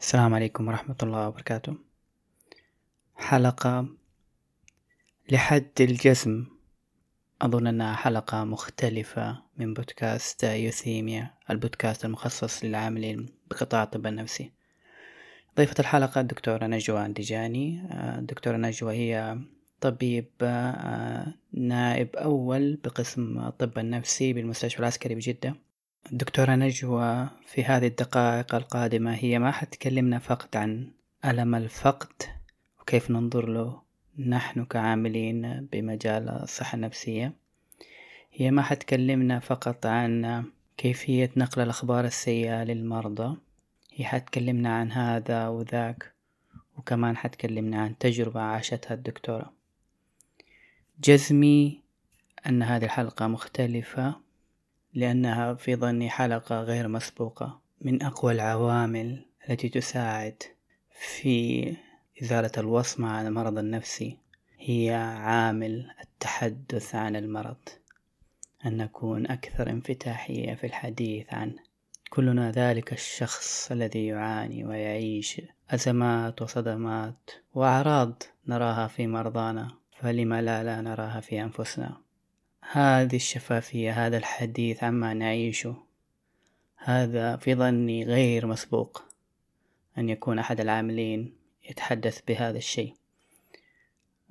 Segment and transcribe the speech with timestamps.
[0.00, 1.76] السلام عليكم ورحمة الله وبركاته.
[3.14, 3.88] حلقة
[5.30, 6.46] لحد الجزم
[7.42, 14.52] أظن أنها حلقة مختلفة من بودكاست يوثيميا البودكاست المخصص للعاملين بقطاع الطب النفسي.
[15.56, 17.88] ضيفة الحلقة الدكتورة نجوى أندجاني
[18.18, 19.38] الدكتورة نجوى هي
[19.80, 20.30] طبيب
[21.52, 25.65] نائب أول بقسم الطب النفسي بالمستشفى العسكري بجدة.
[26.12, 30.90] الدكتورة نجوى في هذه الدقائق القادمة هي ما حتكلمنا فقط عن
[31.24, 32.22] ألم الفقد
[32.80, 33.80] وكيف ننظر له
[34.18, 37.32] نحن كعاملين بمجال الصحة النفسية.
[38.32, 40.44] هي ما حتكلمنا فقط عن
[40.76, 43.36] كيفية نقل الأخبار السيئة للمرضى
[43.94, 46.12] هي حتكلمنا عن هذا وذاك
[46.78, 49.52] وكمان حتكلمنا عن تجربة عاشتها الدكتورة.
[51.00, 51.80] جزمي
[52.46, 54.25] أن هذه الحلقة مختلفة.
[54.96, 60.42] لأنها في ظني حلقة غير مسبوقة من أقوى العوامل التي تساعد
[60.90, 61.76] في
[62.22, 64.18] إزالة الوصمة عن المرض النفسي
[64.58, 67.56] هي عامل التحدث عن المرض.
[68.66, 71.58] أن نكون أكثر انفتاحية في الحديث عنه
[72.10, 79.68] كلنا ذلك الشخص الذي يعاني ويعيش أزمات وصدمات وأعراض نراها في مرضانا
[80.00, 82.05] فلم لا لا نراها في أنفسنا.
[82.70, 85.76] هذه الشفافية هذا الحديث عما نعيشه.
[86.76, 89.02] هذا في ظني غير مسبوق
[89.98, 91.34] أن يكون أحد العاملين
[91.70, 92.94] يتحدث بهذا الشيء.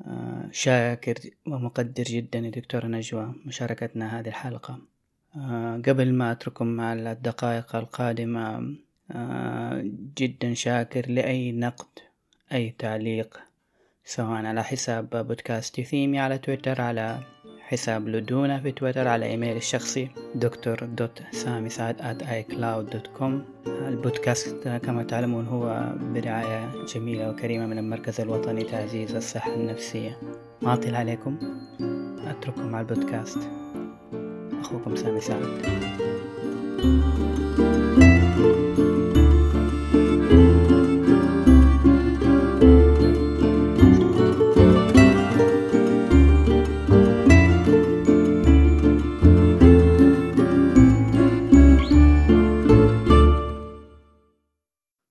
[0.01, 1.15] آه، شاكر
[1.47, 4.79] ومقدر جدا لدكتورة نجوى مشاركتنا هذه الحلقة.
[5.35, 8.75] آه، قبل ما أترككم مع الدقائق القادمة
[9.11, 9.81] آه،
[10.17, 11.99] جدا شاكر لأي نقد
[12.51, 13.39] أي تعليق
[14.05, 17.34] سواء على حساب بودكاست يثيمي على تويتر على
[17.67, 23.45] حساب لدونا في تويتر على إيميل الشخصي دكتور dot سامي سعد at icloud dot com
[23.67, 30.19] البودكاست كما تعلمون هو برعاية جميلة وكريمة من المركز الوطني تعزيز الصحة النفسية.
[30.61, 31.37] ما أطيل عليكم.
[32.27, 33.39] أترككم مع البودكاست.
[34.61, 35.45] أخوكم سامي سعد.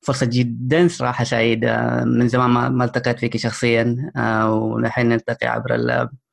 [0.04, 5.76] فرصة جدا صراحة سعيدة من زمان ما التقيت فيك شخصيا آه، ونحن نلتقي عبر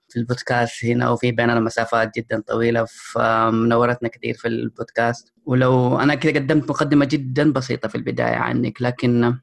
[0.09, 6.31] في البودكاست هنا وفي بيننا مسافات جدا طويلة فمنورتنا كثير في البودكاست ولو أنا كذا
[6.31, 9.37] قدمت مقدمة جدا بسيطة في البداية عنك لكن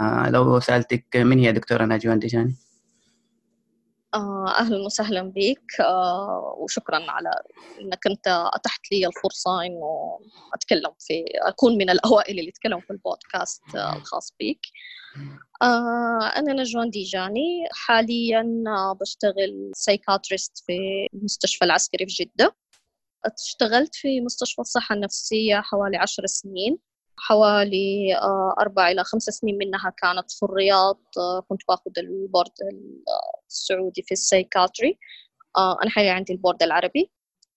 [0.00, 2.67] آه، لو سألتك من هي دكتورة ناجي وندجاني؟
[4.14, 7.30] آه، أهلا وسهلا بك آه، وشكرا على
[7.80, 10.18] أنك أنت أتحت لي الفرصة أنه
[10.54, 13.62] أتكلم في أكون من الأوائل اللي يتكلموا في البودكاست
[13.96, 14.60] الخاص بك
[15.62, 17.68] آه، أنا نجوى الدجاني.
[17.72, 18.44] حاليا
[19.00, 20.76] بشتغل psychiatrist في
[21.14, 22.56] المستشفى العسكري في جدة.
[23.24, 26.78] اشتغلت في مستشفى الصحة النفسية حوالي عشر سنين.
[27.18, 32.52] حوالي آه، أربع إلى خمس سنين منها كانت في الرياض آه، كنت باخذ ال board
[33.48, 34.98] السعودي في ال psychiatry.
[35.56, 37.10] آه، أنا حاليا عندي ال board العربي.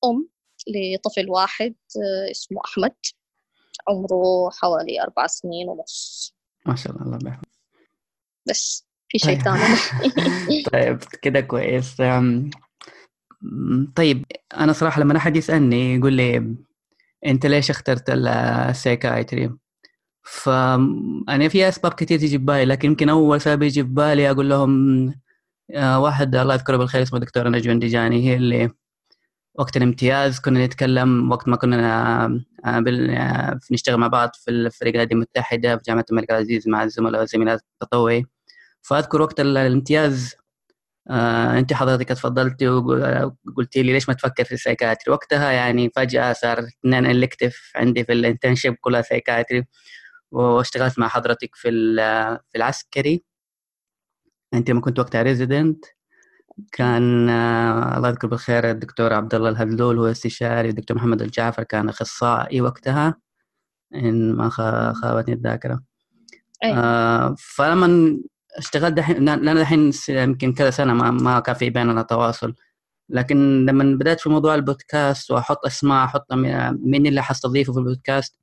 [0.06, 0.30] أم
[0.68, 1.76] لطفل واحد
[2.32, 2.96] اسمه أحمد.
[3.88, 6.36] عمره حوالي أربع سنين ونص.
[6.66, 7.44] ما شاء الله الله بيحفظ
[8.50, 9.44] بس في شيء طيب.
[9.44, 10.64] ثاني.
[10.74, 12.02] طيب كده كويس.
[13.96, 14.26] طيب
[14.58, 16.56] أنا صراحة لما أحد يسألني يقول لي
[17.26, 19.52] انت ليش اخترت ال psychiatry
[20.24, 24.50] فانا في أسباب كثير تيجي في بالي لكن يمكن أول سبب يجي في بالي أقول
[24.50, 25.14] لهم
[25.76, 28.70] آه، واحد الله يذكره بالخير اسمه دكتوره نجوى الدجاني هي اللي
[29.56, 35.14] وقت الامتياز كنا نتكلم وقت ما كنا آه، آه، نشتغل مع بعض في الفريق الهدي
[35.16, 38.26] المتحدة في جامعة الملك العزيز مع الزملاء والزميلات التطوعي.
[38.82, 40.36] فأذكر وقت الامتياز
[41.10, 46.34] آه أنت حضرتك تفضلتي وقلتي لي ليش ما تفكر في ال psychiatry؟ وقتها يعني فجأة
[46.34, 49.66] صار اثنين elective عندي في ال internship كلها psychiatry
[50.32, 51.70] واشتغلت مع حضرتك في
[52.52, 53.24] في العسكري.
[54.54, 55.86] أنت لما كنت وقتها ريزيدنت
[56.72, 61.90] كان آه الله يذكر بالخير الدكتور عبد الله الهدلول هو استشاري الدكتور محمد الجعفر كان
[61.90, 63.16] أخصائي وقتها
[63.96, 64.50] إن ما
[64.94, 65.84] خابتني الذاكرة.
[66.64, 68.18] آه فلما
[68.58, 72.56] اشتغلت دحين لأن دحين يمكن كذا سنة ما, ما كان في بيننا تواصل.
[73.10, 78.40] لكن لما بدأت في موضوع البودكاست وأحط أسماء أحط مين اللي حستضيفه في البودكاست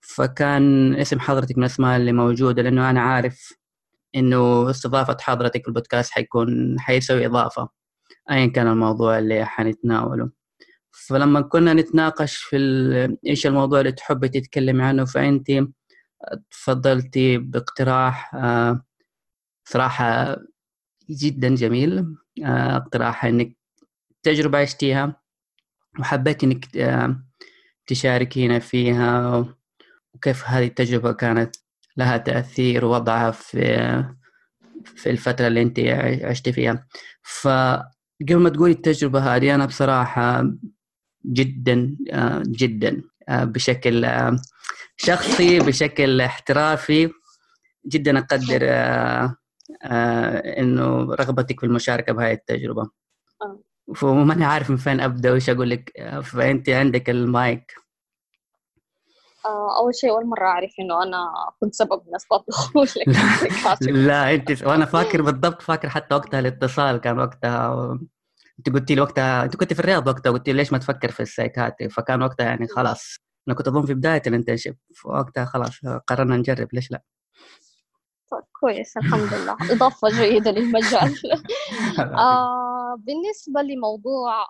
[0.00, 3.52] فكان اسم حضرتك من الأسماء اللي موجودة لأنه أنا عارف
[4.16, 7.68] إنه استضافة حضرتك في البودكاست حيكون حيسوي إضافة
[8.30, 10.30] أيا كان الموضوع اللي حنتناوله.
[11.08, 12.56] فلما كنا نتناقش في
[13.26, 15.46] إيش الموضوع اللي تحبي تتكلمي عنه فأنت
[16.50, 18.82] تفضلتي باقتراح آه،
[19.68, 20.36] صراحة
[21.10, 22.16] جدا جميل.
[22.44, 23.56] آه، اقتراح إنك
[24.22, 25.20] تجربة عشتيها
[26.00, 26.64] وحبيت إنك
[27.86, 29.44] تشاركينا فيها
[30.14, 31.56] وكيف هذه التجربة كانت
[31.96, 33.58] لها تأثير ووضعها في
[34.84, 35.80] في الفترة اللي أنت
[36.24, 36.86] عشتي فيها.
[37.22, 40.50] فقبل ما تقولي التجربة هذه أنا بصراحة
[41.26, 41.96] جدا
[42.46, 44.06] جدا بشكل
[44.96, 47.10] شخصي بشكل احترافي
[47.86, 48.62] جدا أقدر
[50.58, 52.90] إنه رغبتك في المشاركة بهذه التجربة.
[53.42, 53.60] آه.
[53.94, 55.92] فماني عارف من فين أبدأ وش أقول لك؟
[56.22, 57.74] فأنت عندك المايك.
[59.46, 61.30] آه، أول شيء أول مرة أعرف إنه أنا
[61.60, 63.08] كنت سبب من أسباب دخولك.
[64.08, 67.98] لا أنت وأنا فاكر بالضبط فاكر حتى وقتها الاتصال كان وقتها و...
[68.58, 71.20] أنت قلت لي وقتها أنت كنت في الرياض وقتها قلت لي ليش ما تفكر في
[71.20, 73.16] ال psychiatry؟ فكان وقتها يعني خلاص
[73.48, 77.02] أنا كنت أظن في بداية ال internship وقتها خلاص قررنا نجرب ليش لا؟
[78.30, 79.56] طيب كويس الحمد لله.
[79.72, 81.14] إضافة جيدة للمجال.
[82.18, 84.46] آه بالنسبة لموضوع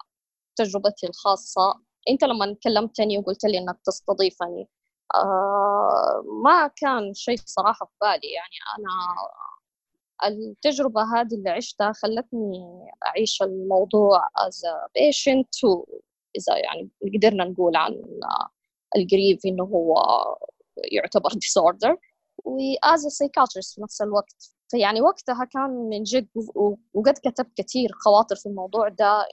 [0.56, 1.80] تجربتي الخاصة
[2.10, 4.69] أنت لما كلمتني وقلت لي إنك تستضيفني
[5.14, 8.32] آه، ما كان شيء صراحة في بالي.
[8.32, 8.88] يعني أنا
[10.28, 15.78] التجربة هذه اللي عشتها خلتني أعيش الموضوع as a patient
[16.36, 17.92] إذا يعني قدرنا نقول عن
[18.96, 19.94] القريب إنه هو
[20.92, 21.96] يعتبر disorder.
[22.44, 24.55] و as a psychiatrist في نفس الوقت.
[24.70, 26.29] فيعني وقتها كان من جد
[26.94, 29.26] وقد كتبت كثير خواطر في الموضوع ده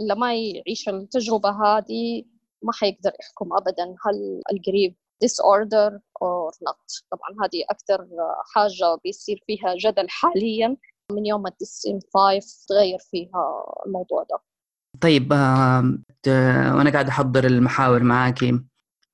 [0.00, 2.24] إلا ما يعيش التجربة هذه
[2.62, 5.92] ما حيقدر يحكم ابدا هل القريب disorder
[6.24, 7.02] or not.
[7.10, 8.06] طبعا هذه أكثر
[8.54, 10.76] حاجة بيصير فيها جدل حاليا.
[11.12, 14.38] من يوم الديسين 5 تغير فيها الموضوع ده.
[15.00, 15.32] طيب
[16.76, 18.60] وأنا قاعد أحضر المحاور معاكي.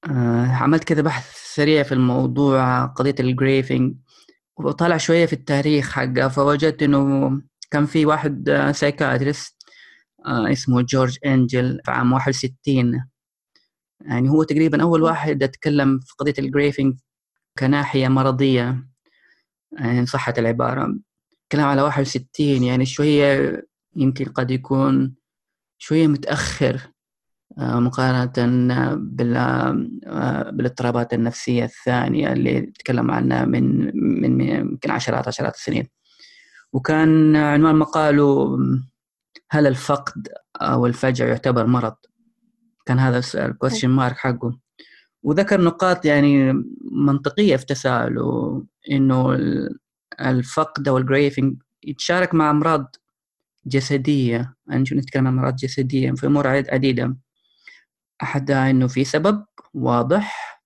[0.05, 3.97] آه عملت كذا بحث سريع في الموضوع قضية ال grieving
[4.59, 7.31] وطالع شوية في التاريخ حقه فوجدت إنه
[7.71, 9.57] كان في واحد psychiatrist
[10.27, 13.05] آه اسمه جورج انجل في عام 61
[14.01, 16.95] يعني هو تقريبا أول واحد أتكلم في قضية ال grieving
[17.59, 18.85] كناحية مرضية
[19.73, 20.99] يعني صحة العبارة.
[21.53, 23.63] كلام على 61 يعني شوية
[23.97, 25.15] يمكن قد يكون
[25.79, 26.75] شوية متأخر.
[26.77, 26.93] آه،
[27.59, 28.33] مقارنة
[28.75, 28.95] آه،
[30.51, 33.91] بالاضطرابات النفسية الثانية اللي تكلم عنها من
[34.23, 35.89] من يمكن عشرات عشرات السنين.
[36.73, 38.59] وكان عنوان مقاله
[39.51, 41.95] هل الفقد أو الفجع يعتبر مرض؟
[42.87, 44.59] كان هذا السؤال question mark حقه.
[45.23, 49.39] وذكر نقاط يعني منطقية في تساؤله إنه
[50.21, 52.97] الفقد أو ال grieving يتشارك مع أمراض
[53.67, 54.55] جسدية.
[54.69, 57.17] يعني شو نتكلم عن أمراض جسدية؟ في أمور عديدة.
[58.23, 59.45] احدها إنه في سبب
[59.75, 60.63] واضح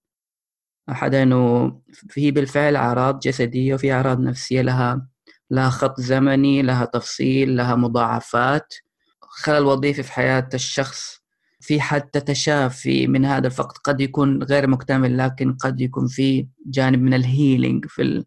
[0.91, 5.09] احدها إنه في بالفعل أعراض جسدية وفي أعراض نفسية لها
[5.51, 8.75] لها خط زمني لها تفصيل لها مضاعفات.
[9.21, 11.23] خلل وظيفي في حياة الشخص
[11.61, 16.99] في حتى تشافي من هذا الفقد قد يكون غير مكتمل لكن قد يكون في جانب
[17.03, 18.25] من الهيلينج في ال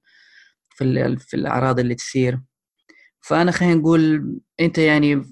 [0.69, 2.39] في ال في الأعراض اللي تصير.
[3.25, 5.23] فأنا خلينا نقول أنت يعني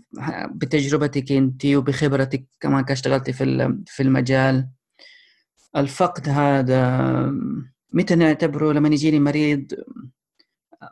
[0.56, 4.70] بتجربتك أنت وبخبرتك كمان كاشتغلتي في في المجال
[5.76, 7.32] الفقد هذا
[7.94, 9.74] متى نعتبره لما يجيني مريض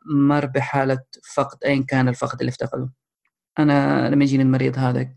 [0.05, 1.03] مر بحالة
[1.35, 2.89] فقد أيا كان الفقد اللي افتقده؟
[3.59, 5.15] أنا لما يجيني المريض هذا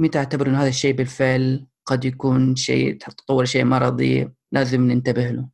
[0.00, 5.48] متى أعتبر إنه هذا الشيء بالفعل قد يكون شيء تطور شيء مرضي لازم ننتبه له؟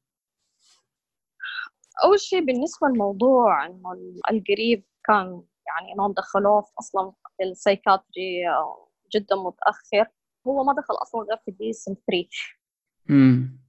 [2.04, 3.92] أول شيء بالنسبة للموضوع إنه
[4.30, 10.06] ال grief كان يعني إنهم دخلوه أصلا في ال psychiatry آه، جدا متأخر.
[10.46, 12.28] هو ما دخل أصلا غير في DSM 3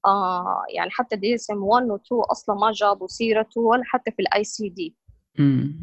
[0.06, 4.44] آه يعني حتى DSM 1 و 2 أصلا ما جابوا سيرته ولا حتى في ال
[4.44, 4.96] ICD.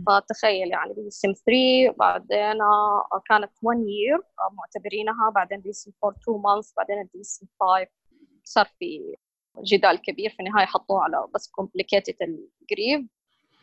[0.06, 5.30] فتخيل يعني دي سم 3 بعدين آه، كانت 1 year آه، معتبرينها.
[5.30, 7.86] بعدين دي سم 4 2 months بعدين دي سم 5
[8.44, 9.16] صار في
[9.64, 10.30] جدال كبير.
[10.30, 12.38] في النهاية حطوه على بس complicated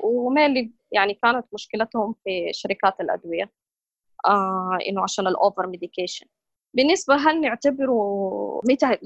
[0.03, 3.51] ال grief و mainly يعني كانت مشكلتهم في شركات الأدوية
[4.25, 6.25] آه إنه عشان ال over medication
[6.73, 8.97] بالنسبة هل نعتبره متى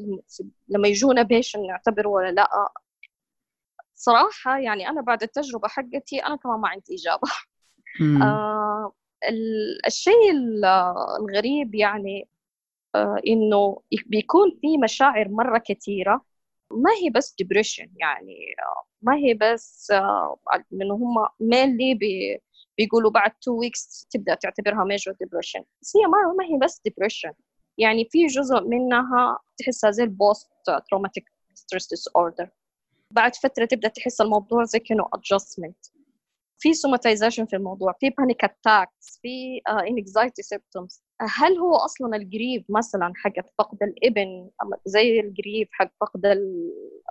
[0.70, 2.50] لما يجونا patient نعتبره ولا لا؟
[3.96, 7.28] صراحة يعني أنا بعد التجربة حقتي أنا كمان ما عندي إجابة.
[8.24, 8.94] آه
[9.88, 10.32] الشيء
[11.20, 12.30] الغريب يعني
[12.96, 16.26] آه إنه بيكون في مشاعر مرة كثيرة
[16.76, 20.38] ما هي بس depression يعني آه ما هي بس آه
[20.72, 22.42] لأنه هم mainly بي
[22.78, 27.34] بيقولوا بعد two weeks تبدأ تعتبرها major depression بس هي ما ما هي بس depression
[27.78, 30.50] يعني في جزء منها تحسها زي ال
[30.90, 32.50] post traumatic stress disorder
[33.12, 35.92] بعد فترة تبدأ تحس الموضوع زي كأنه adjustment.
[36.60, 42.24] في somatization في الموضوع في panic attacks في anxiety uh, symptoms هل هو أصلا ال
[42.24, 44.50] grief مثلا حق فقد الابن
[44.86, 46.22] زي ال grief حق فقد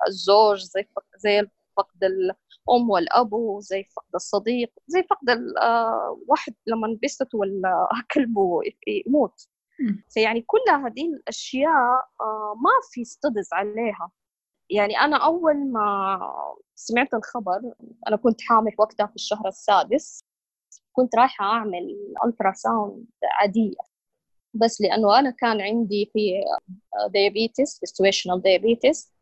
[0.09, 6.99] الزوج زي فقد زي فقد الأم والابو زي فقد الصديق زي فقد الواحد uh, لما
[7.03, 8.61] بسته ولا كلبه
[9.07, 9.49] يموت.
[10.09, 14.11] فيعني كل هذه الأشياء uh, ما في studies عليها.
[14.71, 16.19] يعني أنا أول ما
[16.75, 17.61] سمعت الخبر
[18.09, 20.25] أنا كنت حامل وقتها في الشهر السادس
[20.93, 23.07] كنت رايحة أعمل ultrasound
[23.41, 23.94] عادية.
[24.55, 26.45] بس لأنه أنا كان عندي في
[27.11, 29.15] diabetes situational diabetes.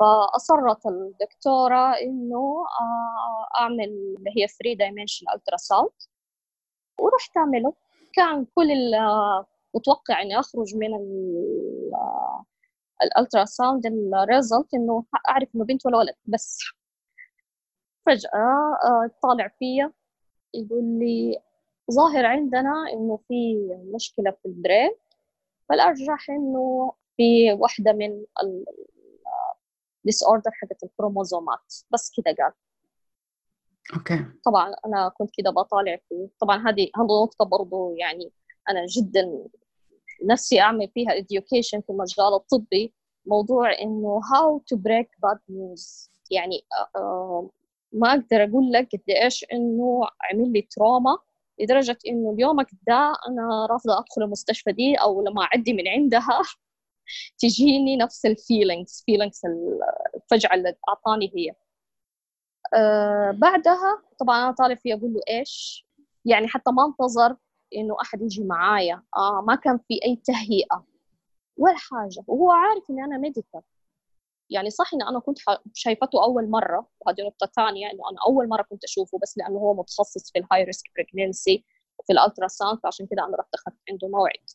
[0.00, 3.84] فأصرت الدكتورة إنه آه، أعمل
[4.18, 5.90] اللي هي 3 dimension ultrasound
[7.00, 7.72] ورحت أعمله.
[8.12, 8.68] كان كل
[9.74, 10.88] متوقع إني أخرج من
[13.02, 16.14] ال ultrasound ال result إنه أعرف إنه بنت ولا ولد.
[16.24, 16.58] بس
[18.06, 19.92] فجأة آه، طالع فيا
[20.54, 21.38] يقول لي
[21.90, 23.56] ظاهر عندنا إنه في
[23.94, 24.90] مشكلة في ال brain
[25.68, 28.24] فالأرجح إنه في واحدة من
[30.02, 32.52] ال disorder حقت الكروموزومات بس كده قال
[33.94, 34.24] okay.
[34.44, 38.32] طبعا أنا كنت كده بطالع فيه طبعا هذه هذه نقطة برضو يعني
[38.68, 39.48] أنا جدا
[40.24, 42.94] نفسي أعمل فيها education في المجال الطبي
[43.26, 46.10] موضوع إنه how to break bad news.
[46.30, 46.64] يعني
[46.96, 47.50] آه،
[47.92, 51.18] ما أقدر أقول لك قد إيش إنه عمل لي trauma
[51.60, 56.42] لدرجة إنه اليومك ده أنا رافضة أدخل المستشفى دي أو لما أعدي من عندها
[57.40, 59.40] تجيني نفس ال feelings feelings
[60.16, 61.54] الفجعة اللي أعطاني هي.
[62.74, 65.86] أه بعدها طبعا أنا أطالع فيه أقول له إيش؟
[66.24, 67.36] يعني حتى ما انتظر
[67.76, 69.02] إنه أحد يجي معايا.
[69.16, 70.84] آه ما كان في أي تهيئة
[71.56, 72.24] ولا حاجة.
[72.26, 73.62] وهو عارف إني أنا medical
[74.50, 75.38] يعني صح اني أنا كنت
[75.74, 79.74] شايفته أول مرة وهذه نقطة ثانية إنه أنا أول مرة كنت أشوفه بس لأنه هو
[79.74, 81.64] متخصص في ال high risk pregnancy
[81.98, 84.50] وفي ال ultrasound فعشان كده أنا رحت أخذت عنده موعد.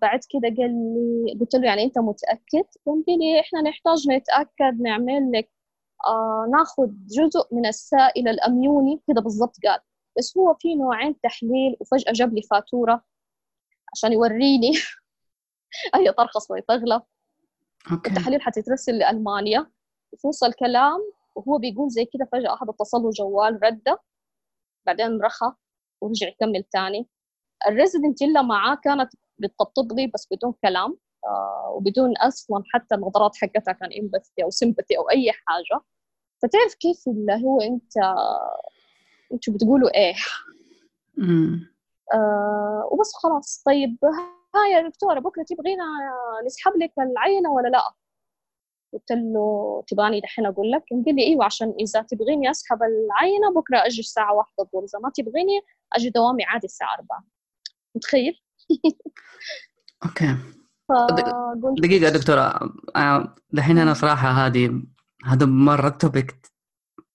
[0.00, 5.32] بعد كده قال لي قلت له يعني أنت متأكد؟ قال لي إحنا نحتاج نتأكد نعمل
[5.32, 5.50] لك
[6.06, 9.80] آه ناخذ جزء من السائل الأمنيوني كده بالضبط قال.
[10.18, 13.04] بس هو في نوعين تحليل وفجأة جاب لي فاتورة
[13.92, 14.72] عشان يوريني.
[15.94, 17.02] أي ترخص ويتغلى
[17.90, 18.10] okay.
[18.10, 19.70] التحاليل حتترسل لألمانيا.
[20.12, 21.00] وفي نص الكلام
[21.34, 24.00] وهو بيقول زي كده فجأة أحد اتصل له جوال ردة
[24.86, 25.52] بعدين رخى
[26.00, 27.08] ورجع يكمل تاني.
[27.68, 30.98] ال resident اللي معاه كانت بتطبطب لي بس بدون كلام.
[31.26, 35.80] آه وبدون أصلا حتى النظرات حقتها كان empathy أو sympathy أو أي حاجة.
[36.42, 37.96] فتعرف كيف اللي هو أنت
[39.32, 40.14] أنتوا بتقولوا إيه؟
[42.14, 43.62] آه وبس خلاص.
[43.66, 43.98] طيب
[44.54, 45.84] ها يا دكتورة بكرة تبغينا
[46.46, 47.94] نسحب لك العينة ولا لا؟
[48.92, 53.86] قلت له تبغاني دحين أقول لك؟ قال لي إيوه عشان إذا تبغيني أسحب العينة بكرة
[53.86, 54.84] أجي الساعة واحدة الظهر.
[54.84, 55.60] إذا ما تبغيني
[55.92, 57.24] أجي دوامي عادي الساعة 4
[57.94, 58.40] متخيل؟
[60.04, 60.36] أوكي.
[61.78, 64.82] دقيقة دكتورة آه، دحين أنا صراحة هذه
[65.24, 66.36] هذا مرة توبيك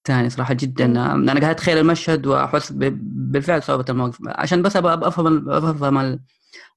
[0.06, 0.86] ثاني صراحة جدا.
[0.86, 4.18] أنا قاعد أتخيل المشهد وأحس بالفعل صعوبة الموقف.
[4.26, 6.20] عشان بس أبغى أفهم أفهم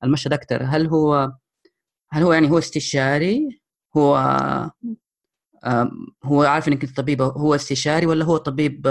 [0.05, 1.33] المشهد أكثر هل هو
[2.11, 3.61] هل هو يعني هو استشاري؟
[3.97, 4.17] هو
[6.25, 8.87] هو عارف إنك أنت طبيبه هو استشاري ولا هو طبيب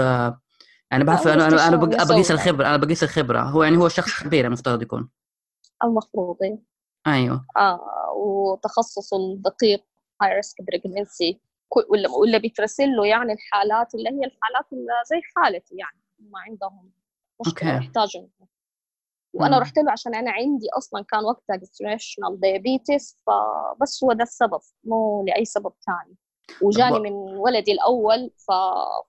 [0.90, 3.40] يعني بعرف أنا أنا أنا بقيس الخبرة أنا بقيس الخبرة.
[3.40, 5.08] هو يعني هو شخص خبير المفترض يكون.
[5.84, 6.36] المفروض
[7.06, 7.46] أيوه.
[7.56, 7.80] آه
[8.16, 9.84] وتخصصه الدقيق
[10.22, 11.40] high risk pregnancy
[11.90, 16.90] ولا ولا بيترسل له يعني الحالات اللي هي الحالات اللي زي حالتي يعني ما عندهم
[17.46, 18.26] مشكلة يحتاجوا
[19.32, 24.60] وأنا رحت له عشان أنا عندي أصلا كان وقتها gestational diabetes فبس هو ده السبب
[24.84, 26.16] مو لأي سبب ثاني
[26.62, 28.52] وجاني من ولدي الأول ف...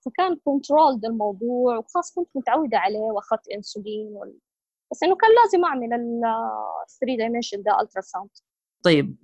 [0.06, 4.38] فكان control الموضوع وخلاص كنت متعودة عليه وأخذت انسولين وال...
[4.92, 6.22] بس إنه كان لازم أعمل ال
[7.00, 8.30] 3 dimension ده ultrasound
[8.84, 9.16] طيب.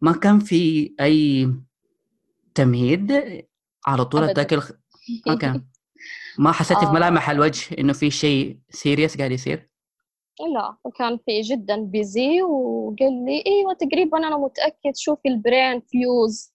[0.00, 1.48] ما كان في أي
[2.54, 3.12] تمهيد
[3.86, 4.56] على طول أتاكل
[5.30, 5.62] okay.
[6.38, 7.32] ما حسيتي في ملامح آه.
[7.32, 9.70] الوجه إنه في شيء serious قاعد يصير؟
[10.54, 16.52] لا وكان في جدا busy وقال لي إيوه تقريبا أنا متأكد شوفي ال brain fused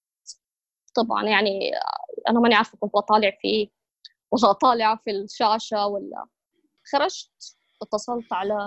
[0.95, 1.71] طبعا يعني
[2.29, 3.67] أنا ماني عارفة كنت بطالع فيه
[4.31, 6.25] ولا طالعه في الشاشة ولا
[6.91, 8.57] خرجت اتصلت على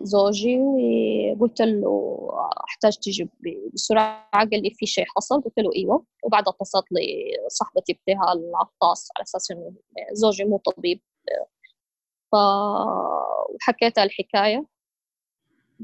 [0.00, 2.28] زوجي وقلت له
[2.68, 3.28] احتاج تجي
[3.74, 4.28] بسرعة.
[4.34, 5.40] قال لي في شيء حصل.
[5.40, 6.04] قلت له إيوه.
[6.24, 9.72] وبعدها اتصلت لي صاحبتي ابتهال العطاس على أساس إنه
[10.12, 11.00] زوجي مو طبيب.
[12.32, 14.66] فحكيتها الحكاية.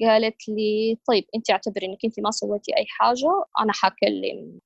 [0.03, 3.45] قالت لي طيب أنت اعتبري إنك أنت ما سويتي أي حاجة.
[3.61, 4.61] أنا حاكلم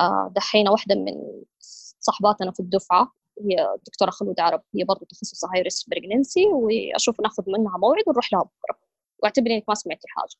[0.00, 1.42] آه، دحين واحدة من
[2.00, 3.12] صحباتنا في الدفعة.
[3.44, 8.32] هي الدكتورة خلود عرب هي برضه تخصصها high risk pregnancy وأشوف ناخذ منها موعد ونروح
[8.32, 8.78] لها بكرة.
[9.22, 10.36] واعتبري إنك ما سمعتي حاجة.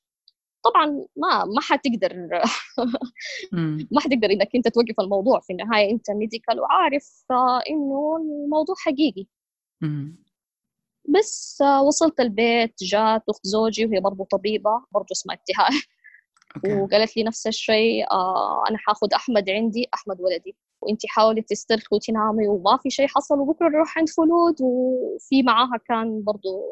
[0.65, 0.87] طبعا
[1.17, 2.15] ما ما حتقدر
[3.93, 5.41] ما حتقدر انك انت توقف الموضوع.
[5.41, 7.25] في النهاية أنت medical وعارف
[7.71, 9.27] إنه الموضوع حقيقي.
[11.19, 15.83] بس وصلت البيت جات أخت زوجي وهي برضو طبيبة برضو اسمها ابتهال
[16.83, 20.57] وقالت لي نفس الشيء آه أنا حاخذ أحمد عندي أحمد ولدي.
[20.89, 24.57] وانت حاولي تسترخي وتنامي وما في شيء حصل وبكرة نروح عند خلود.
[24.63, 26.63] وفي معاها كان برضو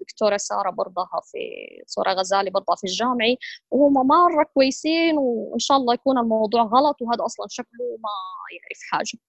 [0.00, 1.38] دكتورة سارة برضها في
[1.86, 3.38] سارة غزالي برضها في الجامعي
[3.70, 8.10] وهم مرة كويسين وإن شاء الله يكون الموضوع غلط وهذا أصلا شكله ما
[8.52, 9.20] يعرف حاجة.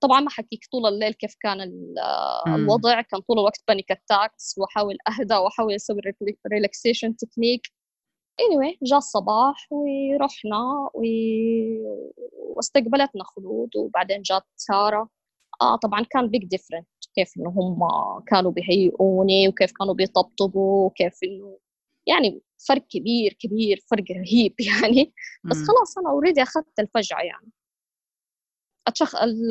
[0.00, 1.60] طبعا ما حكيك طول الليل كيف كان
[2.46, 3.00] الوضع.
[3.00, 6.00] كان طول الوقت panic attacks وأحاول أهدى وأحاول أسوي
[6.52, 7.62] relaxation technique
[8.40, 11.02] anyway جاء الصباح ورحنا و...
[12.56, 15.08] واستقبلتنا خلود وبعدين جات سارة.
[15.62, 17.78] آه طبعا كان big different كيف إنه هم
[18.26, 21.58] كانوا بيهيئوني وكيف كانوا بيطبطبوا وكيف إنه
[22.06, 25.14] يعني فرق كبير كبير فرق رهيب يعني.
[25.44, 27.52] بس خلاص أنا already أخذت الفجعة يعني.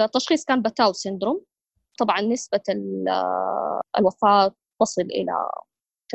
[0.02, 1.42] التشخيص كان Patau syndrome
[2.00, 2.62] طبعا نسبة
[4.00, 5.50] الوفاة تصل إلى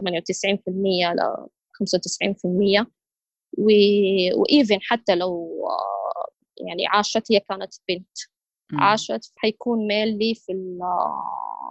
[0.00, 1.46] 98% ل
[1.86, 2.86] 95%
[4.38, 5.62] و even حتى لو
[6.68, 8.18] يعني عاشت هي كانت بنت.
[8.74, 10.78] عاشت حيكون mainly في ال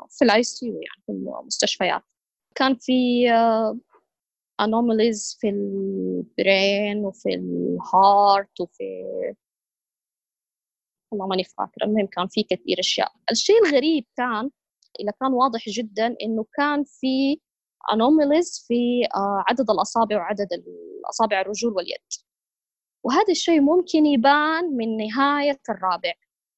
[0.10, 2.02] في ال ICU يعني في المستشفيات.
[2.56, 3.30] كان في
[4.60, 8.84] anomalies في ال brain وفي ال heart وفي
[11.12, 11.86] والله ماني فاكرة.
[11.86, 13.12] المهم كان في كثير أشياء.
[13.32, 14.50] الشيء الغريب كان
[15.00, 17.40] إذا كان واضح جدا إنه كان في
[17.94, 20.48] anomalies في آه، عدد الأصابع وعدد
[21.00, 22.08] الأصابع الرجول واليد.
[23.04, 26.14] وهذا الشيء ممكن يبان من نهاية الرابع.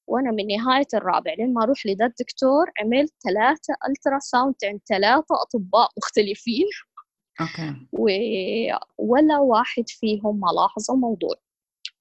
[0.07, 6.65] وأنا من نهاية الرابع لما أروح لذا الدكتور عملت ثلاثة ultrasound عند ثلاثة أطباء مختلفين.
[7.41, 7.75] okay.
[8.97, 11.35] ولا واحد فيهم ما لاحظ الموضوع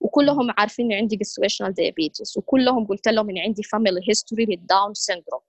[0.01, 2.37] وكلهم عارفين إني عندي gestational diabetes.
[2.37, 5.40] وكلهم قلت لهم إني عندي family history لل Down syndrome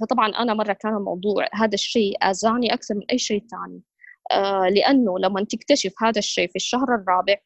[0.00, 3.82] فطبعا أنا مرة كان الموضوع هذا الشيء اذاني أكثر من أي شيء ثاني.
[4.32, 7.36] آه لأنه لما تكتشف هذا الشيء في الشهر الرابع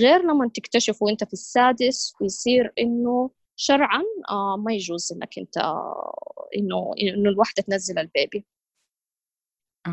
[0.00, 6.14] غير لما تكتشف وأنت في السادس ويصير إنه شرعا آه ما يجوز إنك أنت آه
[6.56, 8.46] إنه إنه الوحدة تنزل البيبي.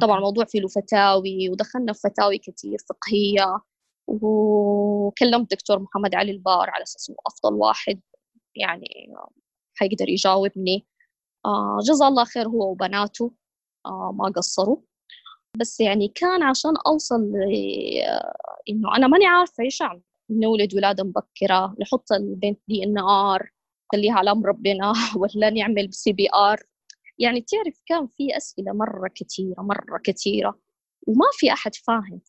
[0.02, 3.62] طبعا الموضوع فيه له فتاوي ودخلنا في فتاوي كثير فقهية.
[4.08, 8.02] وكلمت دكتور محمد علي البار على أساس إنه أفضل واحد
[8.56, 9.14] يعني
[9.76, 10.88] حيقدر يجاوبني.
[11.46, 13.32] آه جزاه الله خير هو وبناته.
[13.86, 14.78] آه ما قصروا.
[15.58, 17.34] بس يعني كان عشان أوصل
[18.70, 20.02] إنه أنا ماني عارفة إيش أعمل.
[20.30, 23.52] نولد ولاده مبكرة نحط البنت DNR
[23.94, 26.58] خليها على أمر ربنا ولا نعمل CPR
[27.20, 30.60] يعني تعرف كان في أسئلة مرة كثيره مرة كثيره
[31.08, 32.22] وما في أحد فاهم.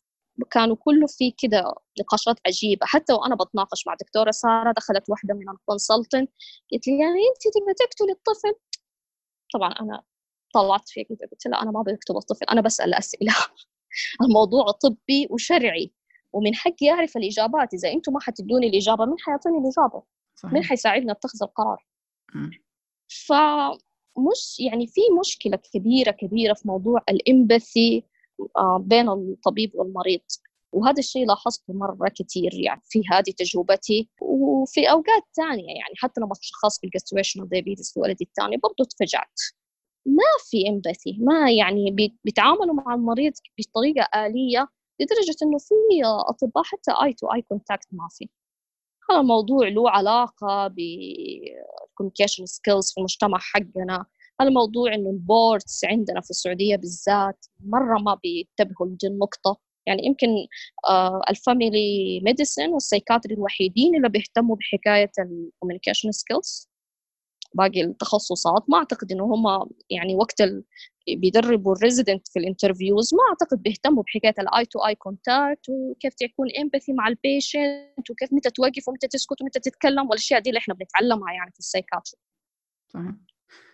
[0.51, 2.85] كانوا كله في كده نقاشات عجيبة.
[2.85, 6.31] حتى وأنا بتناقش مع دكتورة سارة دخلت واحدة من ال consultant
[6.73, 8.53] قلت لي يعني أنت تبغى تقتلي الطفل؟
[9.53, 10.03] طبعا أنا
[10.53, 13.33] طلعت فيها كده قلت لها أنا ما بقتل الطفل أنا بسأل أسئلة
[14.27, 15.91] الموضوع طبي وشرعي
[16.33, 20.03] ومن حقي أعرف الإجابات إذا أنتم ما حتدوني الإجابة مين حيعطيني الإجابة؟
[20.35, 20.53] صحيح.
[20.53, 21.85] مين حيساعدني أتخذ القرار؟
[23.07, 28.03] فمش يعني في مشكلة كبيرة كبيرة في موضوع ال empathy
[28.57, 30.21] آه، بين الطبيب والمريض
[30.73, 36.33] وهذا الشيء لاحظته مرة كثير يعني في هذه تجربتي وفي أوقات ثانية يعني حتى لما
[36.41, 39.39] تشخص بال gestational diabetes لولدي الثاني برضه تفجعت
[40.05, 44.67] ما في empathy ما يعني بيتعاملوا مع المريض بطريقة آلية
[44.99, 45.73] لدرجة إنه في
[46.29, 48.29] أطباء حتى eye to eye contact ما في.
[49.09, 54.05] هذا الموضوع له علاقة بال communication skills في المجتمع حقنا.
[54.41, 59.57] الموضوع إنه ال boards عندنا في السعودية بالذات مرة ما بينتبهوا لدي النقطة.
[59.85, 60.27] يعني يمكن
[60.89, 66.69] آه ال family medicine وال psychiatry الوحيدين اللي بيهتموا بحكاية ال communication skills
[67.55, 70.63] باقي التخصصات ما أعتقد إنه هم يعني وقت ال...
[71.07, 75.69] بيدربوا ال resident في ال interviews ما أعتقد بيهتموا بحكاية ال eye to eye contact
[75.69, 80.49] وكيف تكون empathy مع ال patient وكيف متى توقف ومتى تسكت ومتى تتكلم والأشياء دي
[80.49, 82.19] اللي إحنا بنتعلمها يعني في ال psychiatry.
[82.93, 83.11] صحيح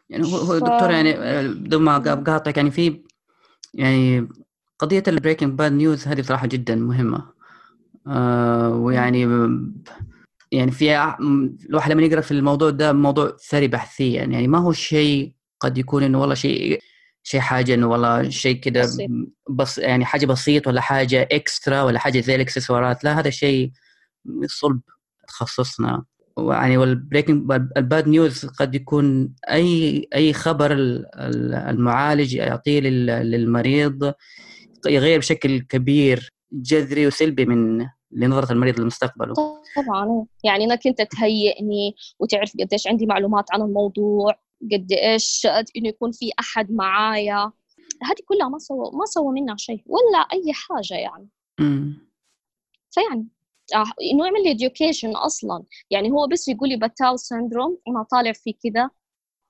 [0.10, 3.04] يعني هو هو دكتور يعني آه، بدون ما اقاطعك يعني في
[3.74, 4.28] يعني
[4.80, 7.30] قضية ال breaking bad news هذه صراحة جدا مهمة.
[8.08, 9.28] آه ويعني
[10.52, 11.16] يعني في
[11.70, 16.04] الواحد لما يقرأ في الموضوع ده موضوع ثري بحثيا يعني ما هو شيء قد يكون
[16.04, 16.80] إنه والله شيء
[17.24, 18.90] شيء حاجة إنه والله شيء كده
[19.50, 23.04] بس يعني حاجة بسيط ولا حاجة extra ولا حاجة زي الاكسسوارات.
[23.04, 23.72] لا هذا شيء
[24.26, 24.82] من صلب
[25.28, 26.04] تخصصنا.
[26.38, 30.72] يعني وال breaking ال bad news قد يكون أي أي خبر
[31.70, 34.14] المعالج يعطيه للمريض.
[34.86, 39.34] يغير بشكل كبير جذري وسلبي من لنظرة المريض لمستقبله
[39.76, 40.26] طبعا.
[40.44, 44.40] يعني انك انت تهيئني وتعرف قديش عندي معلومات عن الموضوع
[44.72, 47.52] قد إيش إنه يكون في أحد معايا.
[48.04, 51.30] هذه كلها ما سوى ما سوى منها شيء ولا أي حاجة يعني.
[51.60, 52.10] امم
[52.92, 53.28] فيعني
[54.12, 55.64] انه يعمل لي education أصلا.
[55.90, 58.90] يعني هو بس يقول لي Patau syndrome أنا طالع في كذا.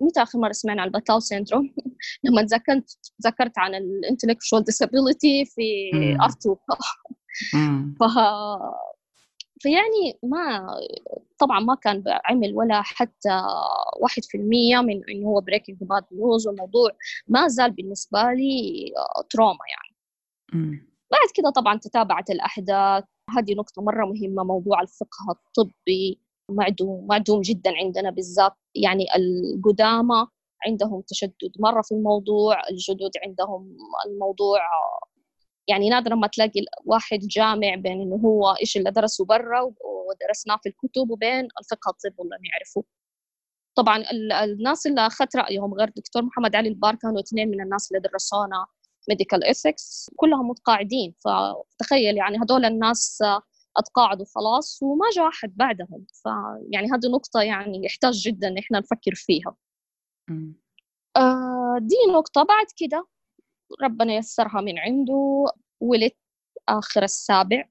[0.01, 1.73] متى آخر مرة سمعنا عن ال Patau syndrome.
[2.23, 6.55] لما تذكرت تذكرت عن ال intellectual disability في ارتو
[7.99, 8.03] ف
[9.61, 10.67] فيعني ما
[11.37, 13.43] طبعا ما كان عمل ولا حتى
[14.01, 16.91] واحد في المية من إنه هو breaking bad news والموضوع
[17.27, 18.85] ما زال بالنسبة لي
[19.29, 19.95] trauma يعني.
[21.11, 23.03] بعد كده طبعا تتابعت الأحداث.
[23.37, 26.19] هذه نقطة مرة مهمة موضوع الفقه الطبي.
[26.49, 28.53] معدوم معدوم جدا عندنا بالذات.
[28.75, 30.27] يعني القدامى
[30.67, 34.59] عندهم تشدد مرة في الموضوع الجدد عندهم الموضوع
[35.67, 40.69] يعني نادرا ما تلاقي واحد جامع بين إنه هو إيش اللي درسه برا ودرسناه في
[40.69, 42.83] الكتب وبين الفقه الطبي اللي نعرفه
[43.75, 44.03] طبعا
[44.43, 48.65] الناس اللي أخذت رأيهم غير دكتور محمد علي البار كانوا اثنين من الناس اللي درسونا
[49.09, 51.13] medical ethics كلهم متقاعدين.
[51.19, 53.23] فتخيل يعني هدول الناس
[53.79, 56.05] أتقاعدوا خلاص وما جاء أحد بعدهم.
[56.13, 59.55] فيعني هذه نقطة يعني يحتاج جدا إن إحنا نفكر فيها.
[61.17, 62.43] آه دي نقطة.
[62.43, 63.07] بعد كده
[63.83, 65.45] ربنا يسرها من عنده.
[65.79, 66.17] ولدت
[66.69, 67.69] آخر السابع.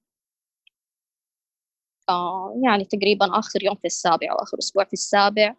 [2.08, 5.54] آه يعني تقريبا آخر يوم في السابع أو آخر أسبوع في السابع.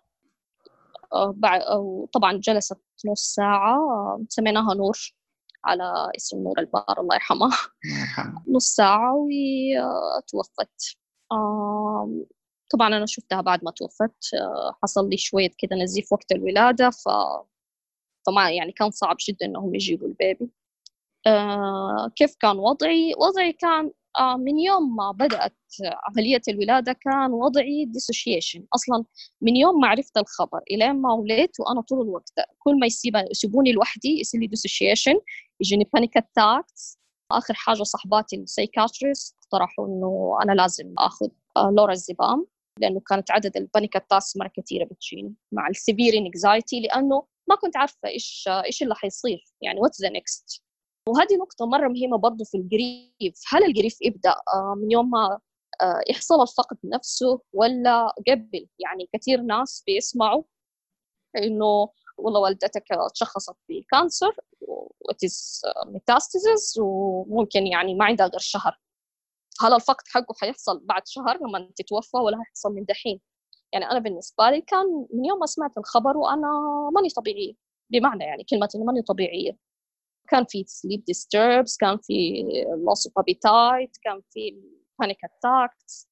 [1.13, 1.61] آه بعد
[2.13, 3.75] طبعا جلست نص ساعة.
[3.77, 5.13] آه سميناها نور.
[5.65, 7.57] على اسم نور البار الله يرحمها
[8.47, 10.97] نص ساعة وتوفت
[11.31, 12.25] آه
[12.73, 14.33] طبعا أنا شفتها بعد ما توفت.
[14.33, 17.03] آه حصل لي شوية كده نزيف وقت الولادة ف
[18.27, 20.49] فما يعني كان صعب جدا إنهم يجيبوا ال baby.
[21.27, 23.91] آه كيف كان وضعي؟ وضعي كان
[24.39, 25.57] من يوم ما بدأت
[26.09, 29.05] عملية الولادة كان وضعي dissociation أصلا
[29.41, 32.87] من يوم ما عرفت الخبر إلى ما ولدت وأنا طول الوقت كل ما
[33.31, 35.13] يسيبوني لوحدي يصير لي dissociation
[35.61, 36.99] يجيني panic attacks
[37.31, 42.45] آخر حاجة صحباتي ال psychiatrist اقترحوا إنه أنا لازم آخذ آه lorazepam
[42.79, 47.55] لأنه كانت عدد ال panic attacks مرة كثيرة بتجيني مع ال severe anxiety لأنه ما
[47.55, 50.63] كنت عارفة إيش إيش اللي حيصير يعني what's the next
[51.09, 55.09] وهذه نقطة مرة مهمة برضو في ال grief هل ال grief يبدأ آه، من يوم
[55.09, 55.39] ما
[55.81, 60.43] آه، يحصل الفقد نفسه ولا قبل؟ يعني كثير ناس بيسمعوا
[61.37, 61.89] إنه
[62.19, 64.35] والله والدتك تشخصت ب cancer
[65.09, 68.79] with metastasis وممكن يعني ما عندها غير شهر.
[69.61, 73.21] هل الفقد حقه حيحصل بعد شهر لما تتوفى ولا حيحصل من دحين.
[73.73, 76.47] يعني أنا بالنسبة لي كان من يوم ما سمعت الخبر وأنا
[76.95, 77.53] ماني طبيعية
[77.89, 79.57] بمعنى يعني كلمة إنه ماني طبيعية.
[80.29, 82.43] كان في sleep disturbs كان في
[82.87, 84.61] loss of appetite كان في
[85.03, 86.09] panic attacks.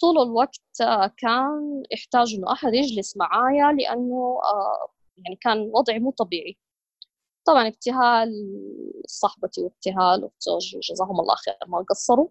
[0.00, 0.60] طول الوقت
[1.18, 4.88] كان يحتاج إنه أحد يجلس معايا لأنه آه،
[5.40, 6.58] كان وضعي مو طبيعي.
[7.46, 8.30] طبعا ابتهال
[9.06, 12.28] صاحبتي وابتهال وزوجي جزاهم الله خير ما قصروا.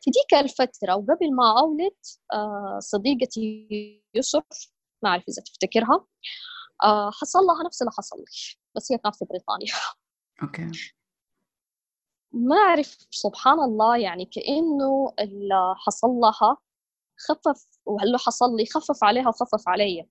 [0.00, 1.96] في ديك الفترة وقبل ما أولد
[2.32, 3.68] آه، صديقتي
[4.14, 4.42] يسر
[5.02, 6.06] ما أعرف إذا تفتكرها
[6.84, 8.24] آه، حصل لها نفس اللي حصل لي
[8.76, 9.72] بس هي كانت في بريطانيا.
[10.42, 10.70] أوكي.
[12.32, 16.56] ما أعرف سبحان الله يعني كأنه اللي حصل لها
[17.18, 20.08] خفف وهلو حصل لي خفف عليها وخفف علي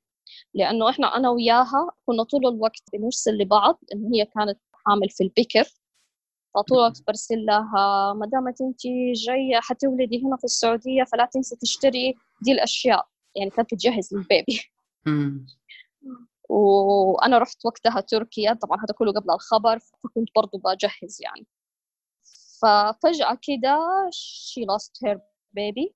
[0.53, 5.63] لأنه إحنا أنا وياها كنا طول الوقت بنرسل لبعض إنه هي كانت حامل في البكر.
[6.55, 8.81] فطول الوقت برسل لها ما دامت أنت
[9.15, 13.07] جاية حتولدي هنا في السعودية فلا تنسي تشتري دي الأشياء.
[13.35, 14.61] يعني كانت تجهز للبيبي.
[16.49, 21.47] وأنا رحت وقتها تركيا طبعا هذا كله قبل الخبر فكنت برضو بجهز يعني.
[22.61, 23.77] ففجأة كده
[24.13, 25.17] she lost her
[25.59, 25.93] baby.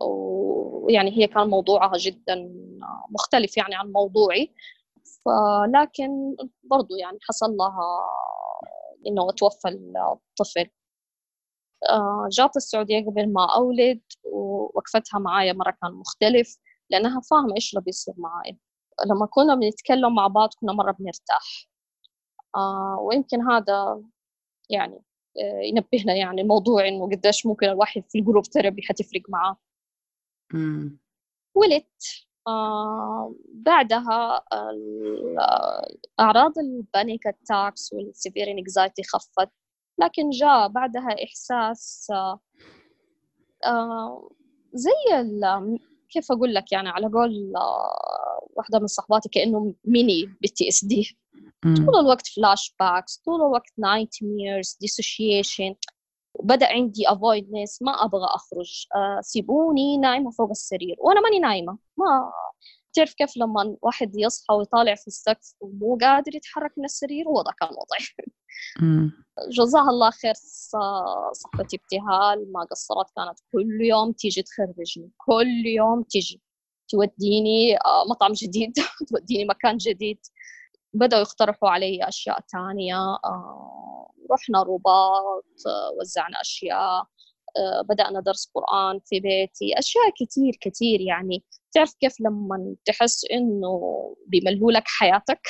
[0.00, 2.50] ويعني هي كان موضوعها جدا
[3.10, 4.54] مختلف يعني عن موضوعي.
[5.24, 8.00] فلكن برضو يعني حصل لها
[9.06, 10.70] إنه توفى الطفل.
[11.90, 16.58] آه، جات السعودية قبل ما أولد ووقفتها معايا مرة كان مختلف
[16.90, 18.58] لأنها فاهمة إيش اللي بيصير معايا
[19.06, 21.68] لما كنا بنتكلم مع بعض كنا مرة بنرتاح.
[22.56, 24.02] آه ويمكن هذا
[24.70, 25.02] يعني
[25.42, 29.56] آه ينبهنا يعني الموضوع إنه قديش ممكن الواحد في ال group therapy حتفرق معاه.
[31.54, 32.26] ولدت.
[32.48, 34.44] آه بعدها
[36.20, 39.48] أعراض ال panic attacks وال severe anxiety خفت.
[39.98, 42.40] لكن جاء بعدها إحساس آه
[43.64, 44.30] آه
[44.74, 44.90] زي
[46.10, 51.18] كيف أقول لك يعني على قول آه، واحدة من صحباتي كأنه mini PTSD
[51.76, 55.74] طول الوقت flashbacks طول الوقت nightmares dissociation
[56.40, 58.86] بدأ عندي avoidance ما أبغى أخرج.
[58.96, 60.96] آه سيبوني نايمة فوق السرير.
[60.98, 61.78] وأنا ماني نايمة.
[61.96, 62.32] ما
[62.94, 67.52] تعرف كيف لما واحد يصحى ويطالع في السقف ومو قادر يتحرك من السرير؟ هو ذا
[67.60, 68.06] كان وضعي.
[69.50, 70.34] جزاها الله خير.
[71.32, 72.52] صاحبتي ابتهال.
[72.52, 73.06] ما قصرت.
[73.16, 75.10] كانت كل يوم تيجي تخرجني.
[75.16, 76.42] كل يوم تيجي.
[76.88, 78.72] توديني آه، مطعم جديد.
[79.10, 80.18] توديني مكان جديد.
[80.94, 87.06] بدأوا يقترحوا علي أشياء تانية آه، رحنا رباط آه، وزعنا أشياء
[87.88, 91.44] بدأنا درس قرآن في بيتي أشياء كتير كتير يعني.
[91.72, 93.80] تعرف كيف لما تحس إنه
[94.26, 95.40] بيملوا لك حياتك؟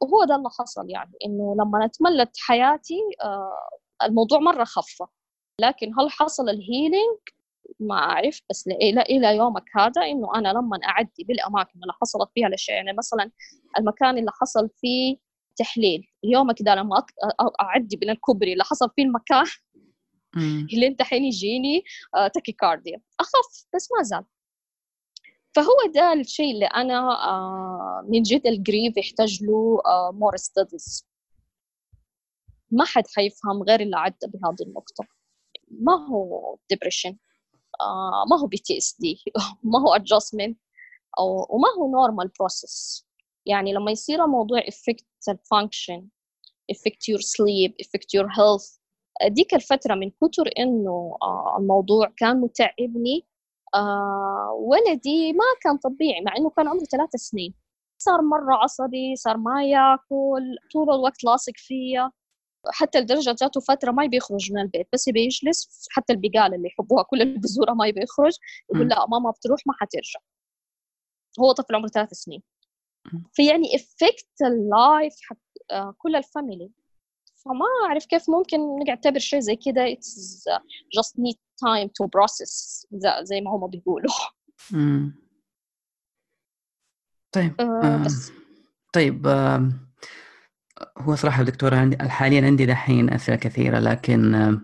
[0.00, 3.00] وهو ده اللي حصل يعني إنه لما اتملت حياتي
[4.02, 5.08] الموضوع مرة خفة
[5.60, 7.18] لكن هل حصل الهيلينج
[7.80, 12.46] ما أعرف بس إلى إلى يومك هذا إنه أنا لما أعدي بالأماكن اللي حصلت فيها
[12.46, 13.30] الأشياء يعني مثلا
[13.78, 15.16] المكان اللي حصل فيه
[15.56, 17.04] تحليل اليوم كده لما
[17.60, 19.44] أعدي من الكوبري اللي حصل فيه المكان
[20.74, 21.82] اللي أنت حين يجيني
[22.34, 23.00] tachycardia.
[23.20, 24.24] أخف بس ما زال.
[25.54, 26.98] فهو ده الشيء اللي أنا
[27.28, 31.06] آه، من جد القريب يحتاج له more studies
[32.70, 35.04] ما حد حيفهم غير اللي عدى بهذه النقطة.
[35.70, 37.16] ما هو depression
[37.80, 39.22] آه، ما هو PTSD
[39.72, 40.58] ما هو adjustment
[41.18, 43.06] أو وما هو normal process
[43.46, 46.08] يعني لما يصير الموضوع affect ال function
[46.70, 48.76] affect your sleep affect your health
[49.28, 53.26] ديك الفترة من كتر إنه آه، الموضوع كان متعبني
[53.74, 57.54] آه، ولدي ما كان طبيعي مع إنه كان عمره ثلاثة سنين.
[57.98, 62.10] صار مرة عصبي صار ما ياكل طول الوقت لاصق فيا.
[62.66, 66.68] حتى لدرجة جاته فترة ما يبي يخرج من البيت بس يبي يجلس حتى البقالة اللي
[66.68, 68.32] يحبوها كل اللي بزورها ما يبي يخرج
[68.74, 70.20] يقول لا ماما بتروح ما حترجع.
[71.40, 72.42] هو طفل عمره ثلاث سنين.
[73.32, 75.36] فيعني affect ال life حق
[75.70, 76.70] آه، كل ال family.
[77.44, 79.94] فما أعرف كيف ممكن نعتبر شيء زي كده.
[79.94, 80.42] It's
[80.98, 82.86] just need time to process
[83.22, 84.12] زي ما هم بيقولوا.
[87.32, 88.32] طيب آه بس.
[88.92, 89.70] طيب آه
[90.98, 94.58] هو صراحة دكتورة عندي حاليا عندي دحين أسئلة كثيرة لكن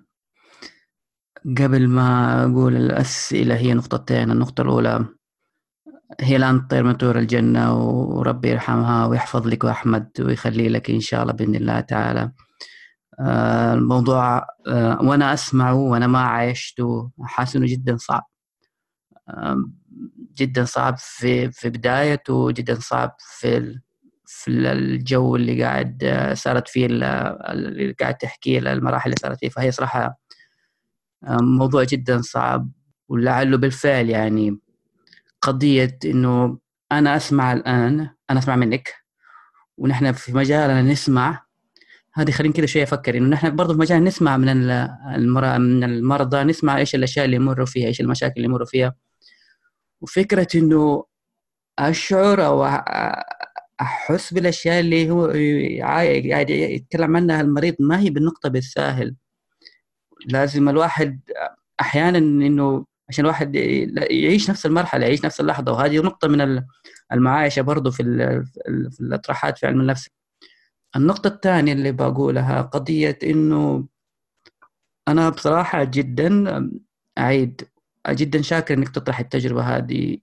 [1.59, 5.05] قبل ما أقول الأسئلة هي نقطتين النقطة الأولى
[6.21, 11.23] هي الآن تطير من طيور الجنة وربي يرحمها ويحفظ لك وأحمد ويخلي لك إن شاء
[11.23, 12.33] الله بإذن الله تعالى.
[13.21, 18.23] آه، الموضوع آه، وأنا أسمعه وأنا ما عايشته حاسس إنه جدا صعب.
[20.39, 23.81] جدا صعب في في بدايته جدا صعب في
[24.31, 29.49] في الجو اللي قاعد آه، صارت فيه اللي قاعد تحكي المراحل اللي صارت فيه.
[29.49, 30.19] فهي صراحة
[31.25, 32.71] آه، موضوع جدا صعب.
[33.09, 34.59] ولعله بالفعل يعني
[35.43, 36.59] قضية إنه
[36.93, 38.95] أنا أسمع الآن أنا أسمع منك
[39.79, 41.47] ونحن في مجالنا نسمع.
[42.15, 44.57] هذه خلينا كذا شوية أفكر إنه نحن برضه في مجالنا نسمع من
[45.61, 48.95] من المرضى نسمع إيش الأشياء اللي يمروا فيها إيش المشاكل اللي يمروا فيها.
[50.01, 51.05] وفكرة إنه
[51.79, 52.65] أشعر أو
[53.81, 55.27] أحس بالأشياء اللي هو
[55.83, 59.15] قاعد يتكلم عنها المريض ما هي بالنقطة بالساهل.
[60.27, 61.21] لازم الواحد
[61.81, 63.55] أحيانا إنه عشان الواحد
[64.11, 66.63] يعيش نفس المرحلة يعيش نفس اللحظة وهذه نقطة من
[67.13, 68.03] المعايشة برضه في
[68.91, 70.09] في الأطروحات في علم النفس.
[70.97, 73.89] النقطة الثانية اللي بقولها قضية إنه
[75.09, 76.71] أنا بصراحة جدا
[77.19, 77.69] أعيد
[78.11, 80.19] جدا شاكر إنك تطرح التجربة هذه.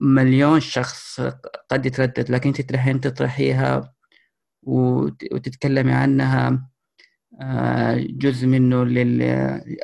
[0.00, 1.20] مليون شخص
[1.70, 3.94] قد يتردد لكن انت تروحين تطرحيها
[4.62, 6.68] وتتكلمي عنها
[7.40, 9.22] آه، جزء منه لل...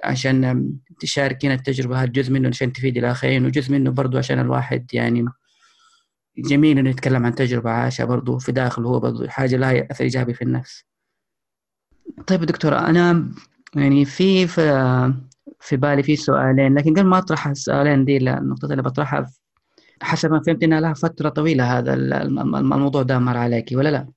[0.04, 5.24] عشان تشاركين التجربة هذا جزء منه عشان تفيد الآخرين وجزء منه برضو عشان الواحد يعني
[6.38, 10.34] جميل إنه يتكلم عن تجربة عاشها برضو في داخله هو برضو حاجة لها أثر إيجابي
[10.34, 10.84] في النفس.
[12.26, 13.30] طيب دكتورة أنا
[13.76, 15.14] يعني في في,
[15.60, 19.26] في بالي في سؤالين لكن قبل ما أطرح السؤالين دي النقطة اللي بطرحها
[20.02, 24.08] حسب ما فهمت إنها لها فترة طويلة هذا الموضوع ده مر عليك ولا لا؟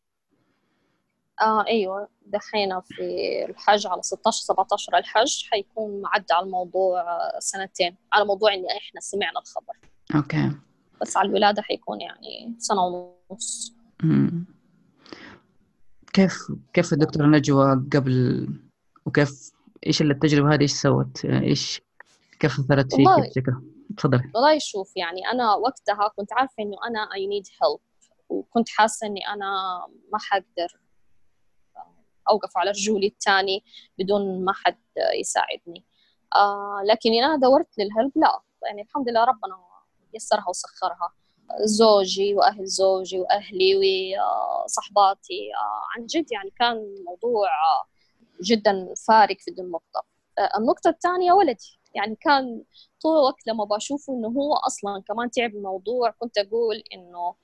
[1.41, 3.01] آه أيوه دحين في
[3.49, 7.03] الحج على 16 17 الحج حيكون معدى على الموضوع
[7.39, 9.73] سنتين على موضوع إني إحنا سمعنا الخبر
[10.15, 10.51] أوكي
[11.01, 12.81] بس على الولادة حيكون يعني سنة
[13.31, 13.73] ونص
[16.13, 16.37] كيف
[16.73, 18.47] كيف الدكتورة نجوى قبل
[19.05, 19.51] وكيف
[19.87, 21.81] إيش التجربة هذه إيش سوت؟ إيش
[22.39, 23.53] كيف أثرت فيك بشكل؟
[23.97, 24.31] تفضلي.
[24.35, 27.79] والله شوف يعني أنا وقتها كنت عارفة إنه أنا اي نيد هيلب
[28.29, 29.47] وكنت حاسة إني أنا
[30.13, 30.79] ما حقدر
[32.29, 33.63] أوقف على رجولي الثاني
[33.99, 34.77] بدون ما حد
[35.19, 35.85] يساعدني.
[36.35, 38.41] آه لكن أنا دورت للهلب لا.
[38.67, 39.57] يعني الحمد لله ربنا
[40.13, 41.13] يسرها وسخرها.
[41.63, 43.75] زوجي وأهل زوجي وأهلي
[44.65, 47.49] وصحباتي آه عن جد يعني كان الموضوع
[48.43, 49.51] جدا فارق في
[50.39, 51.76] آه النقطة الثانية ولدي.
[51.95, 52.63] يعني كان
[53.01, 57.35] طول الوقت لما بشوفه إنه هو أصلا كمان تعب الموضوع كنت أقول إنه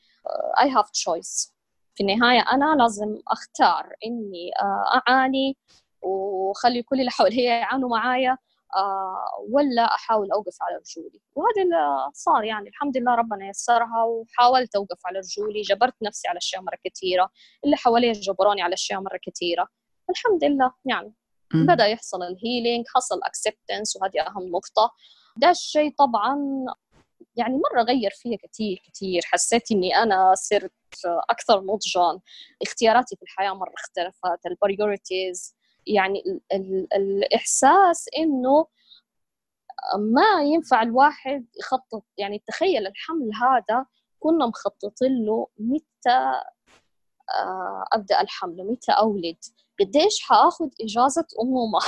[0.62, 1.54] I have choice
[1.96, 5.58] في النهاية أنا لازم أختار إني آه، أعاني
[6.02, 8.38] وخلي كل اللي حواليا يعانوا معايا
[8.76, 11.22] آه، ولا أحاول أوقف على رجولي.
[11.36, 12.70] وهذا اللي صار يعني.
[12.70, 17.30] الحمد لله ربنا يسرها وحاولت أوقف على رجولي جبرت نفسي على أشياء مرة كثيرة.
[17.66, 19.68] اللي حواليا جبروني على أشياء مرة كثيرة.
[20.10, 21.14] الحمد لله يعني.
[21.54, 24.92] بدأ يحصل ال healing حصل acceptance وهذه أهم نقطة.
[25.38, 26.38] ده الشيء طبعا
[27.36, 30.72] يعني مرة غير فيها كثير كثير حسيت إني أنا صرت
[31.06, 32.20] أكثر نضجا
[32.62, 34.46] اختياراتي في الحياة مرة اختلفت.
[34.46, 35.56] ال priorities
[35.88, 38.68] يعني ال ال الإحساس إنه
[39.98, 42.04] ما ينفع الواحد يخطط.
[42.18, 43.86] يعني تخيل الحمل هذا
[44.20, 46.34] كنا مخططين له متى
[47.36, 49.38] آه، أبدأ الحمل متى أولد.
[49.80, 51.80] قديش حآخذ إجازة أمومة.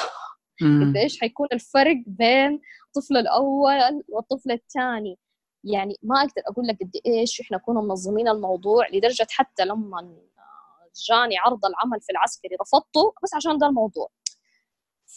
[0.61, 5.19] قديش حيكون الفرق بين الطفل الأول والطفل الثاني.
[5.63, 10.15] يعني ما أقدر أقول لك قد إيش إحنا كنا منظمين الموضوع لدرجة حتى لما
[11.09, 14.09] جاني عرض العمل في العسكري رفضته بس عشان ده الموضوع.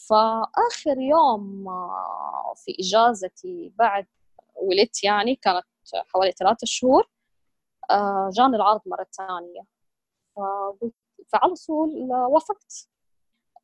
[0.09, 4.07] فآخر يوم آه، في إجازتي بعد
[4.63, 7.09] ولدت يعني كانت حوالي ثلاثة شهور
[7.91, 9.63] آه، جاني العرض مرة ثانية.
[11.33, 12.89] فعلى طول وافقت.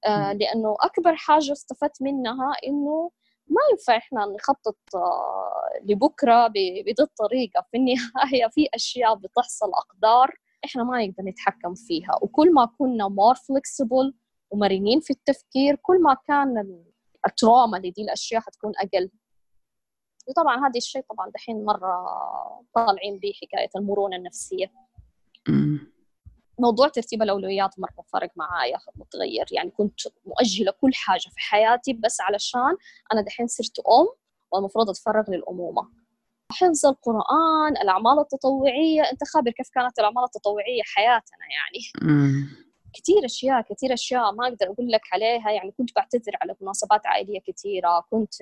[0.07, 3.11] آه، لأنه أكبر حاجة استفدت منها إنه
[3.47, 10.85] ما ينفع إحنا نخطط آه، لبكرة بهذه الطريقة في النهاية في أشياء بتحصل أقدار إحنا
[10.85, 12.19] ما نقدر نتحكم فيها.
[12.23, 14.15] وكل ما كنا مور فلكسبل
[14.51, 16.83] ومرنين في التفكير كل ما كان
[17.27, 19.11] التروما لدي الأشياء حتكون أقل.
[20.29, 22.07] وطبعا هذا الشيء طبعا دحين مرة
[22.75, 24.73] طالعين به حكاية المرونة النفسية.
[26.59, 29.47] موضوع ترتيب الأولويات مرة فرق معايا متغير.
[29.53, 32.77] يعني كنت مؤجلة كل حاجة في حياتي بس علشان
[33.13, 34.09] أنا دحين صرت أم
[34.53, 35.83] والمفروض أتفرغ للأمومة.
[36.53, 42.15] حفظ القرآن الأعمال التطوعية أنت خابر كيف كانت الأعمال التطوعية حياتنا يعني.
[42.95, 45.51] كثير أشياء كثير أشياء ما أقدر أقول لك عليها.
[45.51, 48.35] يعني كنت بعتذر على مناسبات عائلية كثيره كنت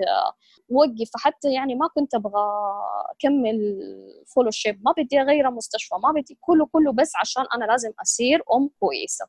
[0.71, 2.43] موقف حتى يعني ما كنت أبغى
[3.11, 3.87] أكمل
[4.35, 8.71] فولوشيب ما بدي أغير مستشفى ما بدي كله كله بس عشان أنا لازم أصير أم
[8.81, 9.27] كويسة.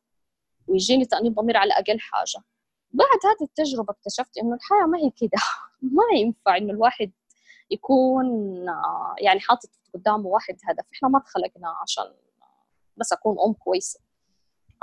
[0.68, 2.44] ويجيني تأنيب ضمير على أقل حاجة.
[2.92, 5.42] بعد هذه التجربة اكتشفت إنه الحياة ما هي كده.
[5.98, 7.12] ما ينفع إنه الواحد
[7.72, 8.26] يكون
[9.20, 10.86] يعني حاطط قدامه واحد هدف.
[10.94, 12.14] إحنا ما تخلقنا عشان
[12.98, 14.00] بس أكون أم كويسة.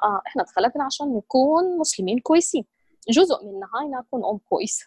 [0.03, 2.65] آه إحنا اتخلقنا عشان نكون مسلمين كويسين.
[3.11, 4.87] جزء منها ان اكون أم كويسة.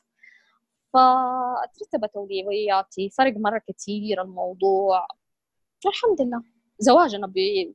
[0.94, 5.08] فترتبت اولوياتي فرق مرة كثير الموضوع.
[5.86, 6.44] الحمد لله.
[6.80, 7.34] زواجنا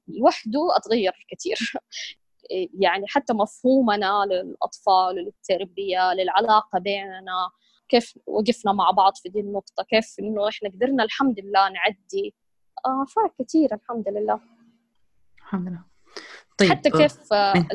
[0.09, 1.59] لوحده أتغير كثير
[2.85, 7.51] يعني حتى مفهومنا للأطفال للتربية للعلاقة بيننا
[7.89, 12.35] كيف وقفنا مع بعض في دي النقطة كيف إنه إحنا قدرنا الحمد لله نعدي.
[12.87, 14.41] آه فرق كثير الحمد لله.
[15.39, 15.88] الحمد لله.
[16.59, 17.69] طيب حتى آه، كيف آه، إيه.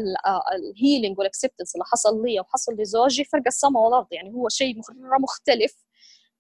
[0.56, 4.08] ال healing وال acceptance اللي حصل لي وحصل لزوجي فرق السماء والأرض.
[4.12, 5.86] يعني هو شيء مرة مختلف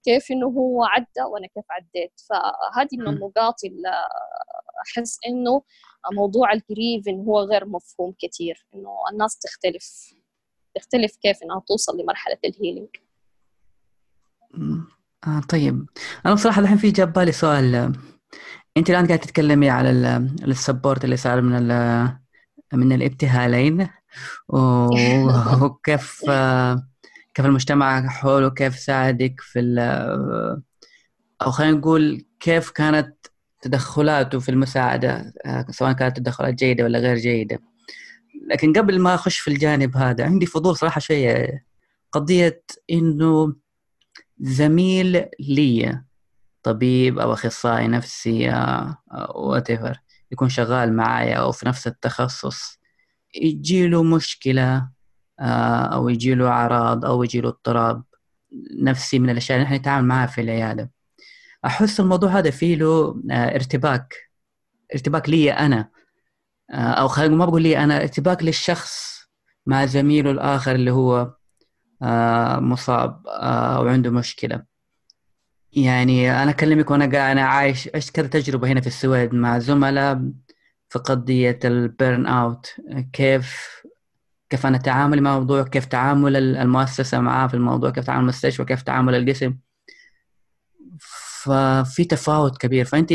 [0.03, 2.13] كيف إنه هو عدى وأنا كيف عديت.
[2.29, 3.89] فهذه من النقاط اللي
[4.88, 5.62] أحس إنه
[6.13, 10.13] موضوع ال grieving هو غير مفهوم كثير إنه الناس تختلف
[10.75, 12.89] تختلف كيف إنها توصل لمرحلة ال healing
[15.27, 15.86] آه طيب.
[16.25, 17.93] أنا بصراحه الحين في جاب بالي سؤال.
[18.77, 19.89] أنت الآن قاعدة تتكلمي على
[20.43, 21.58] السبورت اللي صار من
[22.76, 23.90] من الابتهالين.
[24.50, 26.26] وكيف
[27.34, 29.60] كيف المجتمع حوله كيف ساعدك في
[31.42, 33.16] أو خلينا نقول كيف كانت
[33.62, 35.34] تدخلاته في المساعدة
[35.70, 37.60] سواء كانت تدخلات جيدة ولا غير جيدة.
[38.48, 41.65] لكن قبل ما أخش في الجانب هذا عندي فضول صراحة شوية.
[42.12, 43.54] قضية إنه
[44.40, 46.02] زميل لي
[46.63, 48.50] طبيب أو أخصائي نفسي
[49.36, 49.71] وات
[50.34, 52.79] يكون شغال معايا أو في نفس التخصص
[53.36, 54.90] يجيله مشكلة
[55.40, 58.04] آه، أو يجيله أعراض أو يجيله اضطراب
[58.81, 60.92] نفسي من الأشياء اللي نحن نتعامل معها في العيادة.
[61.65, 64.15] أحس الموضوع هذا فيه له آه، ارتباك
[64.94, 65.90] ارتباك لي أنا
[66.71, 69.23] آه، أو خلينا ما بقول لي أنا ارتباك للشخص
[69.65, 71.34] مع زميله الآخر اللي هو
[72.62, 74.63] مصاب أو عنده مشكلة.
[75.76, 80.32] يعني أنا أكلمك وأنا قاعد أنا عايش عشت كذا تجربة هنا في السويد مع زملاء
[80.90, 82.76] في قضية البيرن أوت.
[83.13, 83.69] كيف
[84.50, 88.82] كيف أنا تعاملي مع الموضوع كيف تعامل المؤسسة معاه في الموضوع كيف تعامل المستشفى كيف
[88.82, 89.58] تعامل القسم.
[91.00, 92.86] ففي تفاوت كبير.
[92.86, 93.12] فأنت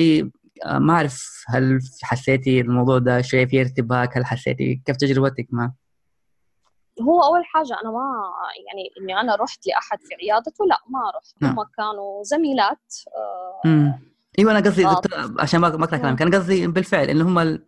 [0.67, 5.88] آه، ما أعرف هل حسيتي الموضوع ده شوية في ارتباك؟ هل حسيتي كيف تجربتك معه؟
[7.03, 8.33] هو أول حاجة أنا ما
[8.67, 11.35] يعني إني أنا رحت لأحد في عيادته لا ما رحت.
[11.41, 11.59] نعم.
[11.59, 12.95] هم كانوا زميلات
[13.67, 13.99] آه
[14.39, 14.87] أيوه أنا قصدي
[15.39, 16.23] عشان ما أقطع كلامك.
[16.23, 17.59] أنا قصدي بالفعل اللي هم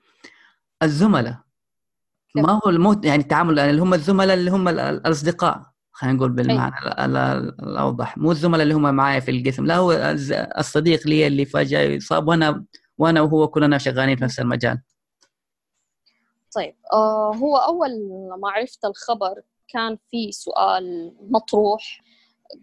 [0.82, 1.36] الزملاء.
[2.36, 6.74] ما هو الموت يعني التعامل يعني اللي هم الزملاء اللي هم الأصدقاء خلينا نقول بالمعنى
[7.62, 8.18] الأوضح.
[8.18, 9.66] مو الزملاء اللي هم معايا في القسم.
[9.66, 9.92] لا هو
[10.58, 12.64] الصديق لي اللي فجأة يصاب وأنا
[12.98, 14.80] وأنا وهو كلنا شغالين في نفس المجال.
[16.54, 17.90] طيب آه هو أول
[18.40, 22.00] ما عرفت الخبر كان في سؤال مطروح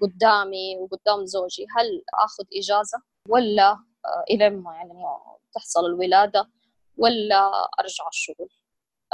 [0.01, 4.93] قدامي وقدام زوجي هل آخذ إجازة ولا آه إلى ما يعني
[5.53, 6.49] تحصل الولادة
[6.97, 8.49] ولا أرجع الشغل؟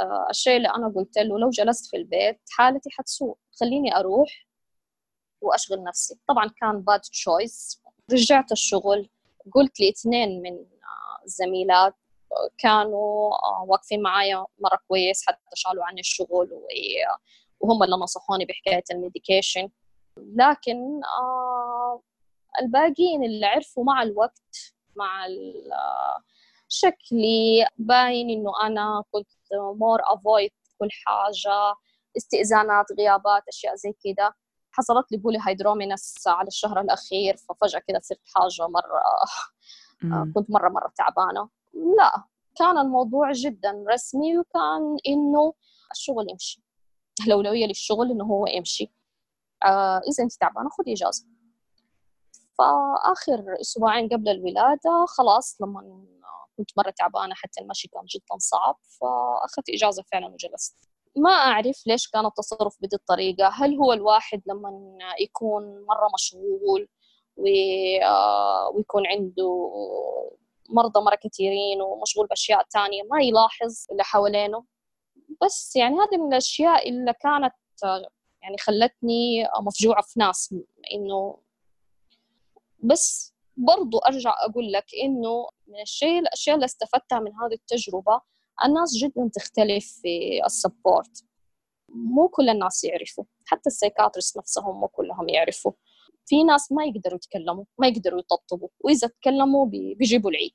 [0.00, 4.46] آه الشيء اللي أنا قلت له لو جلست في البيت حالتي حتسوء خليني أروح
[5.40, 6.18] وأشغل نفسي.
[6.28, 9.08] طبعا كان باد تشويس رجعت الشغل
[9.54, 10.66] قلت لاثنين من
[11.24, 11.94] الزميلات
[12.58, 16.50] كانوا آه، واقفين معايا مرة كويس حتى شالوا عني الشغل
[17.60, 19.68] وهم اللي نصحوني بحكاية ال medication.
[20.16, 22.02] لكن آه،
[22.62, 26.22] الباقيين اللي عرفوا مع الوقت مع آه،
[26.68, 31.74] شكلي باين إنه أنا كنت more avoid كل حاجة
[32.16, 34.34] استئذانات غيابات أشياء زي كده.
[34.70, 39.02] حصلت لي polyhydramnios على الشهر الأخير ففجأة كده صرت حاجة مرة
[40.04, 41.48] آه، كنت مرة مرة تعبانة.
[41.74, 42.24] لا
[42.56, 45.54] كان الموضوع جدا رسمي وكان إنه
[45.90, 46.62] الشغل يمشي.
[47.26, 48.92] الأولوية للشغل إنه هو يمشي.
[49.64, 51.26] آه إذا أنت تعبانة خذي إجازة.
[52.58, 56.04] فآخر أسبوعين قبل الولادة خلاص لما
[56.56, 60.88] كنت مرة تعبانة حتى المشي كان جدا صعب فأخذت إجازة فعلا وجلست.
[61.16, 63.48] ما أعرف ليش كان التصرف بهذه الطريقة.
[63.48, 64.70] هل هو الواحد لما
[65.20, 66.88] يكون مرة مشغول
[68.04, 69.70] آه، ويكون عنده
[70.70, 74.64] مرضى مرة كثيرين ومشغول بأشياء تانية ما يلاحظ اللي حوالينه.
[75.42, 77.54] بس يعني هذه من الأشياء اللي كانت
[78.42, 80.54] يعني خلتني مفجوعة في ناس
[80.92, 81.38] إنه
[82.78, 88.20] بس برضو أرجع أقول لك إنه من الشيء الأشياء اللي استفدتها من هذه التجربة
[88.64, 91.24] الناس جدا تختلف في السبورت.
[91.88, 95.72] مو كل الناس يعرفوا حتى ال psychiatrist نفسهم مو كلهم يعرفوا.
[96.26, 100.54] في ناس ما يقدروا يتكلموا ما يقدروا يطبطبوا وإذا تكلموا بيجيبوا العيد.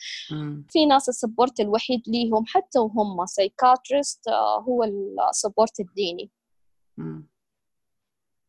[0.72, 4.84] في ناس ال support الوحيد ليهم حتى وهم psychiatrist آه، هو
[5.30, 6.30] ال support الديني.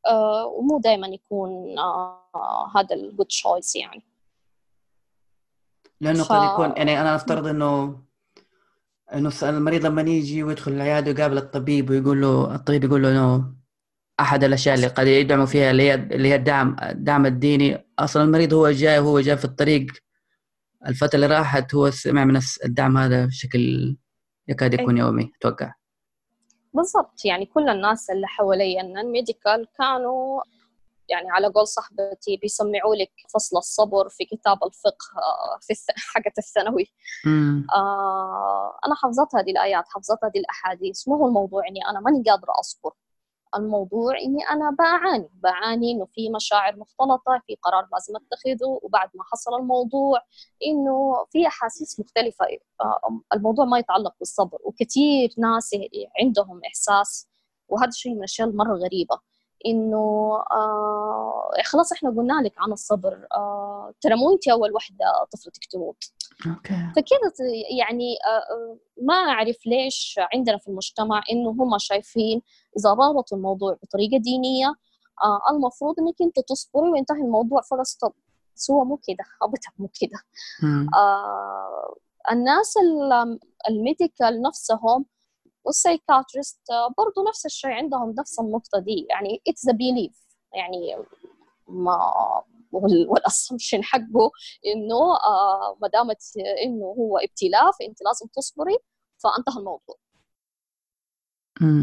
[0.07, 4.03] آه، ومو دائما يكون آه، هذا ال good choice يعني.
[6.01, 6.31] لأنه ف...
[6.31, 8.03] قد يكون يعني أنا أفترض إنه
[9.13, 13.53] إنه المريض لما يجي ويدخل العيادة ويقابل الطبيب ويقول له الطبيب يقول له إنه
[14.19, 17.87] أحد الأشياء اللي قد يدعموا فيها اللي هي اللي هي الدعم الدعم الديني.
[17.99, 19.85] أصلا المريض هو جاي وهو جاي في الطريق.
[20.87, 23.95] الفترة اللي راحت هو سمع من الدعم هذا بشكل
[24.47, 25.73] يكاد يكون يومي أتوقع.
[26.73, 27.25] بالضبط.
[27.25, 30.41] يعني كل الناس اللي حوالي الميديكال كانوا
[31.09, 35.23] يعني على قول صاحبتي بيسمعوا لك فصل الصبر في كتاب الفقه
[35.61, 35.73] في
[36.13, 36.85] حقة الثانوي.
[37.75, 41.07] آه أنا حفظت هذه الآيات حفظت هذه الأحاديث.
[41.07, 42.93] مو هو الموضوع إني أنا ماني قادرة أصبر.
[43.57, 49.23] الموضوع إني أنا بعاني بعاني إنه في مشاعر مختلطة في قرار لازم أتخذه وبعد ما
[49.23, 50.19] حصل الموضوع
[50.67, 52.45] إنه في أحاسيس مختلفة
[53.33, 55.71] الموضوع ما يتعلق بالصبر وكثير ناس
[56.21, 57.27] عندهم إحساس
[57.69, 59.19] وهذا الشيء من الأشياء المرة غريبة
[59.65, 65.65] إنه آه خلاص إحنا قلنا لك عن الصبر آه ترى مو انت أول وحدة طفلتك
[65.65, 66.03] تموت.
[66.47, 66.91] okay.
[66.95, 67.47] فكذا
[67.79, 72.41] يعني آه،, آه ما أعرف ليش عندنا في المجتمع إنه هم شايفين
[72.77, 74.67] اذا رابطوا الموضوع بطريقة دينية
[75.23, 78.13] آه المفروض إنك أنت تصبري وينتهي الموضوع stop
[78.55, 80.19] بس هو مو كده ابدا مو كده.
[80.95, 81.95] آه
[82.31, 82.73] الناس
[83.69, 85.05] ال medical نفسهم
[85.65, 86.61] وال psychiatrist
[86.97, 90.23] برضو نفس الشيء عندهم نفس النقطة دي يعني it's belief
[90.53, 90.95] يعني
[91.67, 91.97] ما
[92.73, 94.31] وال assumption حقه
[94.65, 94.95] إنه
[95.25, 96.21] آه ما دامت
[96.65, 98.77] إنه هو ابتلاء فأنت لازم تصبري
[99.23, 99.95] فانتهى الموضوع.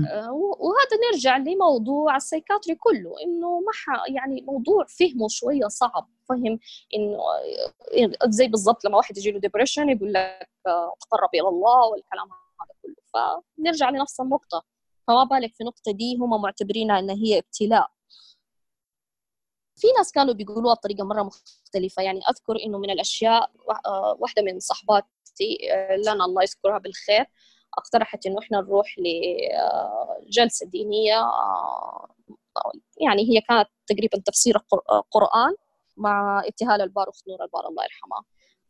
[0.06, 3.72] آه وهذا نرجع لموضوع ال psychiatry كله إنه ما
[4.08, 6.08] يعني موضوع فهمه شوية صعب.
[6.28, 6.58] فهم
[6.96, 12.28] إنه آه، زي بالضبط لما واحد يجي له depression يقول لك اقترب إلى الله والكلام
[12.60, 12.94] هذا كله.
[13.58, 14.62] فنرجع لنفس النقطة.
[15.08, 17.90] فما بالك في النقطة دي هم معتبرينها إن هي ابتلاء.
[19.80, 22.02] في ناس كانوا بيقولوها بطريقة مرة مختلفة.
[22.02, 23.50] يعني أذكر إنه من الأشياء
[24.18, 25.58] واحدة من صحباتي
[26.06, 27.26] لنا الله يذكرها بالخير
[27.78, 28.96] اقترحت إنه إحنا نروح
[30.28, 31.30] لجلسه دينية
[33.00, 34.56] يعني هي كانت تقريبا تفسير
[34.92, 35.54] القران
[35.96, 38.24] مع ابتهال الباروخ نور البار الله يرحمه.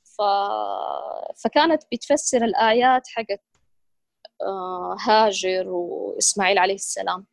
[0.05, 0.23] ف...
[1.45, 3.43] فكانت بتفسر الآيات حقت
[5.01, 7.27] هاجر وإسماعيل عليه السلام.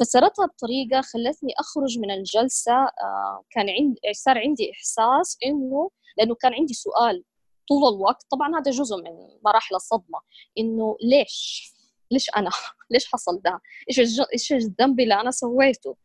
[0.00, 6.54] فسرتها بطريقة خلتني أخرج من الجلسة آه، كان عندي صار عندي إحساس إنه لأنه كان
[6.54, 7.24] عندي سؤال
[7.68, 8.26] طول الوقت.
[8.30, 9.10] طبعا هذا جزء من
[9.44, 10.20] مراحل الصدمة
[10.58, 11.72] إنه ليش؟
[12.10, 12.50] ليش أنا؟
[12.90, 14.20] ليش حصل ده؟ إيش.
[14.32, 15.96] إيش الذنب اللي أنا سويته؟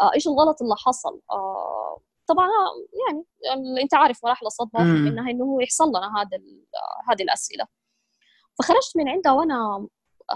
[0.00, 2.48] آه، إيش الغلط اللي حصل؟ آه، طبعا
[3.08, 3.24] يعني
[3.82, 6.42] أنت عارف مراحل الصدمة إنها إنه هو يحصل لنا هذا
[7.08, 7.66] هذه الأسئلة.
[8.58, 9.88] فخرجت من عندها وأنا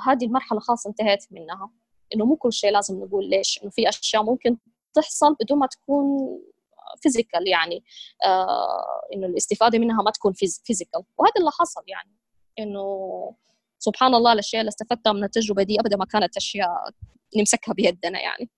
[0.07, 1.71] هذه المرحلة خلاص انتهيت منها.
[2.15, 4.57] إنه مو كل شيء لازم نقول ليش إنه في أشياء ممكن
[4.95, 6.07] تحصل بدون ما تكون
[7.03, 7.85] physical يعني
[8.25, 10.33] آه إنه الاستفادة منها ما تكون
[10.65, 12.17] physical وهذا اللي حصل يعني
[12.59, 12.85] إنه
[13.79, 16.69] سبحان الله الاشياء اللي استفدتها من التجربة دي أبدا ما كانت أشياء
[17.37, 18.51] نمسكها بيدنا يعني.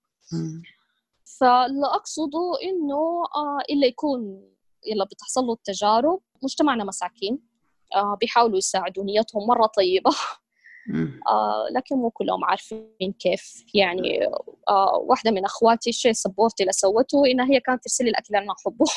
[1.39, 4.51] فاللي أقصده إنه آه إلا يكون
[4.85, 7.39] يلا بتحصل له التجارب مجتمعنا مساكين
[7.95, 10.11] آه بيحاولوا يساعدوا نيتهم مرة طيبة.
[11.29, 13.63] آه لكن مو كلهم عارفين كيف.
[13.73, 14.27] يعني
[14.69, 18.43] آه واحدة من أخواتي الشيء سبورتي اللي سوته إنها هي كانت ترسل لي الأكل اللي
[18.43, 18.85] أنا أحبه.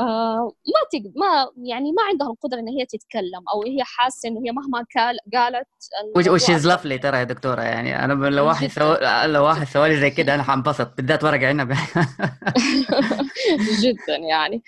[0.00, 1.12] آه ما تق...
[1.16, 5.18] ما يعني ما عندها القدرة إن هي تتكلم أو هي حاسة إنه هي مهما كال...
[5.34, 5.68] قالت
[6.28, 7.62] وش از lovely ترى يا دكتورة.
[7.62, 8.94] يعني أنا لو واحد سو...
[9.24, 11.72] لو واحد سوى لي زي كده أنا حنبسط بالذات ورق عنب.
[13.82, 14.62] جدا يعني.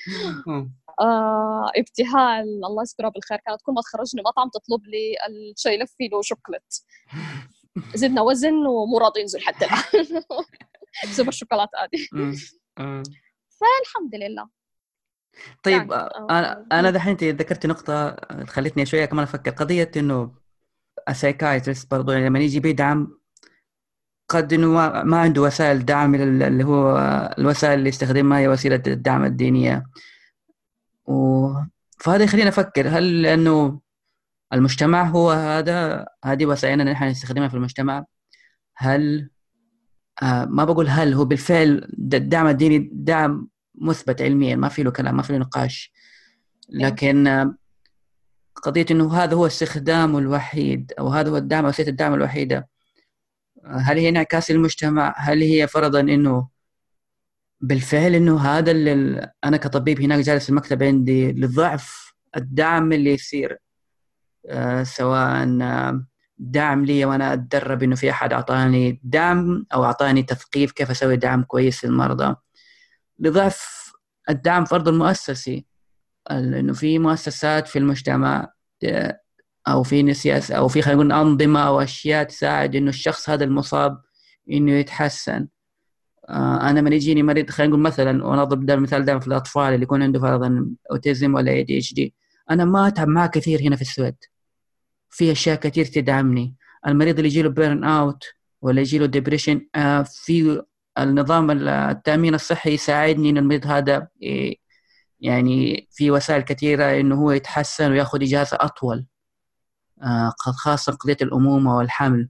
[1.77, 2.65] ابتهال.
[2.65, 3.39] الله يذكرها بالخير.
[3.47, 6.75] كانت كل ما تخرجني مطعم تطلب لي الشاي لفي له شوكليت.
[7.95, 10.21] زدنا وزن ومو راضي ينزل حتى الآن.
[11.11, 12.37] بسبب الشوكولاته هذه.
[13.49, 14.49] فالحمد لله.
[15.63, 19.51] طيب يعني آه، أنا أنا دحين انت ذكرت نقطة خلتني شوية كمان أفكر.
[19.51, 20.35] قضية إنه
[21.09, 23.19] السايكايترست برضه لما يجي بيدعم
[24.29, 24.69] قد إنه
[25.03, 26.97] ما عنده وسائل دعم اللي هو
[27.39, 29.85] الوسائل اللي يستخدمها هي وسيلة الدعم الدينية.
[31.07, 31.49] و...
[31.99, 33.81] فهذا يخلينا أفكر هل لأنه
[34.53, 38.05] المجتمع هو هذا هذه وسائلنا نحن نستخدمها في المجتمع
[38.77, 39.31] هل
[40.23, 45.17] آه ما بقول هل هو بالفعل الدعم الديني دعم مثبت علميا ما في له كلام
[45.17, 45.93] ما في له نقاش.
[46.69, 47.55] لكن آه
[48.63, 52.69] قضية إنه هذا هو استخدامه الوحيد أو هذا هو الدعم وسيلة الدعم الوحيدة
[53.65, 56.49] آه، هل هي انعكاس للمجتمع؟ هل هي فرضا إنه
[57.63, 63.59] بالفعل إنه هذا اللي أنا كطبيب هناك جالس في المكتب عندي لضعف الدعم اللي يصير.
[64.47, 65.47] آه سواء
[66.39, 71.43] دعم لي وأنا أتدرب إنه في أحد أعطاني دعم أو أعطاني تثقيف كيف أسوي دعم
[71.43, 72.37] كويس للمرضى.
[73.19, 73.93] لضعف
[74.31, 75.67] الدعم فرض المؤسسي
[76.31, 78.53] إنه في مؤسسات في المجتمع
[78.85, 79.21] آه،
[79.69, 84.03] أو في سياسه أو في خلينا نقول أنظمة أو أشياء تساعد إنه الشخص هذا المصاب
[84.51, 85.33] إنه يتحسن.
[85.33, 85.49] آه،
[86.31, 90.03] أنا من يجيني مريض خلينا نقول مثلا ونضرب ده المثال دائما في الأطفال اللي يكون
[90.03, 92.15] عنده فرضا autism ولا ADHD
[92.51, 94.17] أنا ما أتعب معاه كثير هنا في السويد.
[95.11, 96.55] في أشياء كثير تدعمني.
[96.87, 98.25] المريض اللي يجي له burnout
[98.63, 100.63] ولا يجي له ديبريشن آه، في
[100.99, 104.09] النظام التأمين الصحي يساعدني إن المريض هذا
[105.21, 109.07] يعني في وسائل كثيرة إنه هو يتحسن ويأخذ إجازة أطول
[110.03, 112.29] آه، خاصة قضية الأمومة والحمل.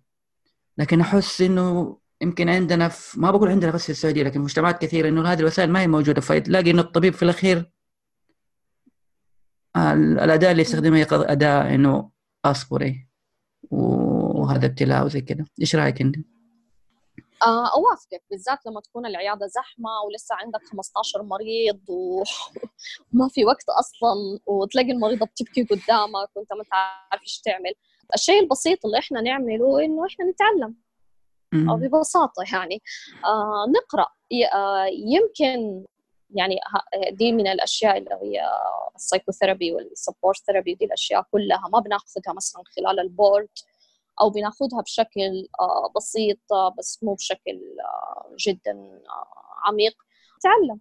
[0.79, 5.09] لكن أحس إنه يمكن عندنا في ما بقول عندنا بس في السعودية لكن مجتمعات كثيرة
[5.09, 6.21] إنه هذه الوسائل ما هي موجودة.
[6.21, 7.71] فتلاقي إنه الطبيب في الأخير
[9.77, 12.11] الأداة اللي يستخدمها هي أداة إنه
[12.45, 13.09] اصبري
[13.71, 15.45] وهذا ابتلاء وزي كذا.
[15.61, 16.17] إيش رأيك أنت؟
[17.43, 18.23] آه أوافقك.
[18.31, 25.27] بالذات لما تكون العيادة زحمة ولسه عندك 15 مريض وما في وقت أصلا وتلاقي المريضة
[25.27, 27.75] بتبكي قدامك وأنت ما تعرف إيش تعمل.
[28.15, 30.75] الشيء البسيط اللي إحنا نعمله إنه إحنا نتعلم.
[31.53, 32.83] ببساطة يعني.
[33.25, 34.07] آه نقرأ.
[34.55, 35.85] آه يمكن
[36.35, 36.57] يعني
[37.11, 38.43] دي من الأشياء اللي هي
[38.97, 43.49] ال psychotherapy وال supportive therapy دي الأشياء كلها ما بناخذها مثلا خلال ال board
[44.21, 46.39] أو بناخذها بشكل آه بسيط
[46.79, 47.61] بس مو بشكل
[48.47, 49.01] جدا
[49.65, 49.95] عميق.
[50.43, 50.81] تعلم.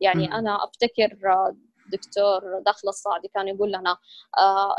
[0.00, 0.48] يعني م.
[0.48, 1.56] أفتكر آه،
[1.92, 3.96] دكتور داخل الصاعدي كان يقول لنا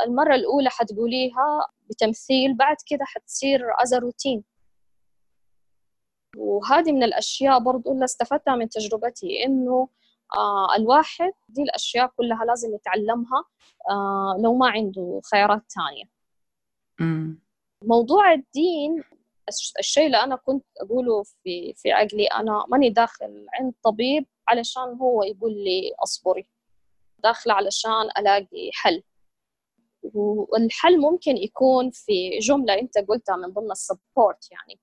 [0.06, 4.44] المرة الأولى حتقوليها بتمثيل بعد كده حتصير as routine
[6.36, 9.88] وهذه من الأشياء برضو اللي استفدتها من تجربتي إنه
[10.36, 13.44] آه الواحد دي الأشياء كلها لازم يتعلمها
[13.90, 16.04] آه لو ما عنده خيارات ثانية.
[17.82, 19.02] موضوع الدين
[19.78, 25.22] الشيء اللي أنا كنت أقوله في في عقلي أنا ماني داخل عند طبيب علشان هو
[25.22, 26.46] يقول لي أصبري.
[27.18, 29.02] داخلة علشان ألاقي حل.
[30.14, 34.80] والحل ممكن يكون في جملة أنت قلتها من ضمن السبورت يعني.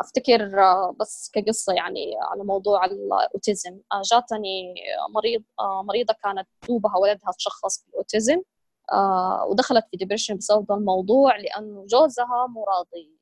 [0.00, 3.80] أفتكر آه، بس كقصة يعني على موضوع الأوتيزم.
[3.92, 4.74] آه، جاتني
[5.14, 8.42] مريض آه، مريضة كانت دوبها ولدها تشخص بالأوتيزم
[9.50, 13.18] ودخلت في ديبريشن بسبب الموضوع لأنه جوزها مو راضي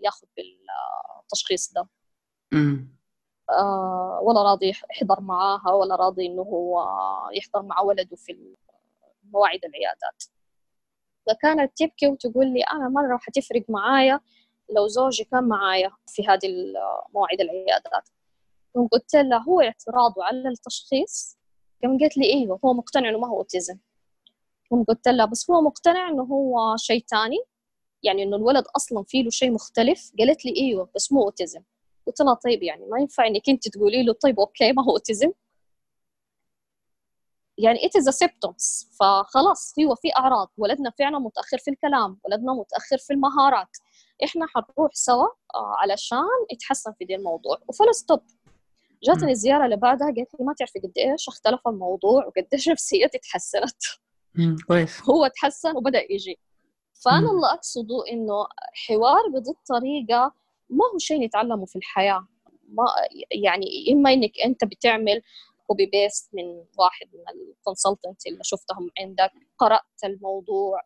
[0.00, 1.88] ياخذ بالتشخيص ده.
[4.22, 6.88] ولا راضي يحضر معاها ولا راضي إنه هو
[7.32, 8.54] يحضر مع ولده في
[9.32, 10.24] مواعيد العيادات.
[11.26, 14.20] فكانت تبكي وتقول لي أنا مرة حتفرق معايا
[14.76, 16.48] لو زوجي كان معايا في هذه
[17.14, 18.08] مواعيد العيادات
[18.74, 21.36] قمت قلت له هو اعتراضه على التشخيص
[21.82, 23.78] قام قالت لي إيوه هو مقتنع إنه ما هو autism.
[24.70, 27.38] قمت قلت لها بس هو مقتنع إنه هو شيء ثاني
[28.02, 31.62] يعني إنه الولد أصلا فيه له شيء مختلف قالت لي إيوه بس مو autism.
[32.06, 35.32] قلت لها طيب يعني ما ينفع إنك أنت تقولي له طيب okay ما هو autism.
[37.58, 38.86] يعني it is a symptoms.
[39.00, 40.50] فخلاص في أعراض.
[40.56, 42.18] ولدنا فعلا متأخر في الكلام.
[42.24, 43.68] ولدنا متأخر في المهارات.
[44.24, 46.18] إحنا حنروح سوا آه، علشان
[46.52, 47.58] يتحسن في دي الموضوع.
[47.68, 48.20] وفل ستوب
[49.04, 53.18] جاتني الزياره اللي بعدها قالت لي ما تعرفي قد إيش اختلف الموضوع وقد إيش نفسيتي
[53.18, 53.82] تحسنت.
[54.68, 55.02] كويس.
[55.10, 56.38] هو تحسن وبدأ يجي.
[57.04, 58.46] فأنا اللي أقصده إنه
[58.86, 60.32] حوار بهذه الطريقة
[60.70, 62.26] ما هو شيء نتعلمه في الحياة.
[62.68, 62.84] ما
[63.30, 65.22] يعني إما إنك أنت بتعمل
[65.66, 66.44] copy paste من
[66.78, 70.80] واحد من ال consultant اللي شفتهم عندك قرأت الموضوع.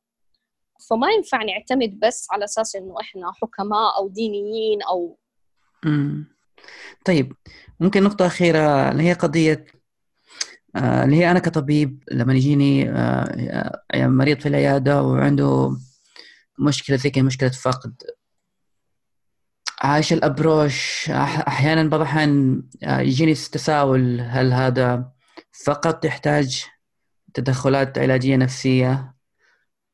[0.91, 5.19] فما ينفع نعتمد بس على أساس إنه إحنا حكماء أو دينيين أو
[5.87, 6.39] امم
[7.05, 7.33] طيب
[7.81, 9.65] ممكن نقطة أخيرة اللي هي قضية
[10.77, 15.77] آه، اللي هي أنا كطبيب لما يجيني آه، مريض في العيادة وعنده
[16.59, 18.03] مشكلة زي مشكلة فقد
[19.83, 21.11] إيش ال approach.
[21.49, 25.13] أحيانا بعض الأحيان آه، يجيني تساؤل هل هذا
[25.65, 26.65] فقط يحتاج
[27.35, 29.15] تدخلات علاجية نفسية؟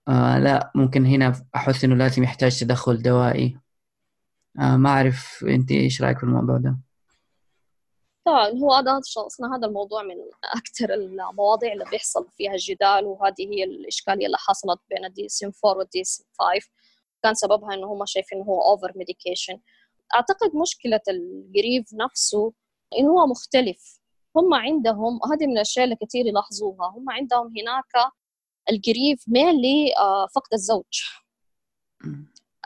[0.09, 3.59] آه لا ممكن هنا أحس إنه لازم يحتاج تدخل دوائي.
[4.59, 6.79] آه ما أعرف أنت إيش رأيك في الموضوع ده؟
[8.27, 10.15] طبعا هو هذا أصلا هذا الموضوع من
[10.45, 15.79] أكثر المواضيع اللي بيحصل فيها الجدال وهذه هي الإشكالية اللي حصلت بين ال DSM 4
[15.79, 16.69] وال DSM 5
[17.23, 19.61] كان سببها إنه هم شايفين إنه هو over medication
[20.15, 22.53] أعتقد مشكلة ال grief نفسه
[22.99, 24.01] انه هو مختلف.
[24.37, 28.13] هم عندهم هذه من الأشياء اللي كثير يلاحظوها هم عندهم هناك
[28.71, 31.03] ال grief ميل لفقد الزوج.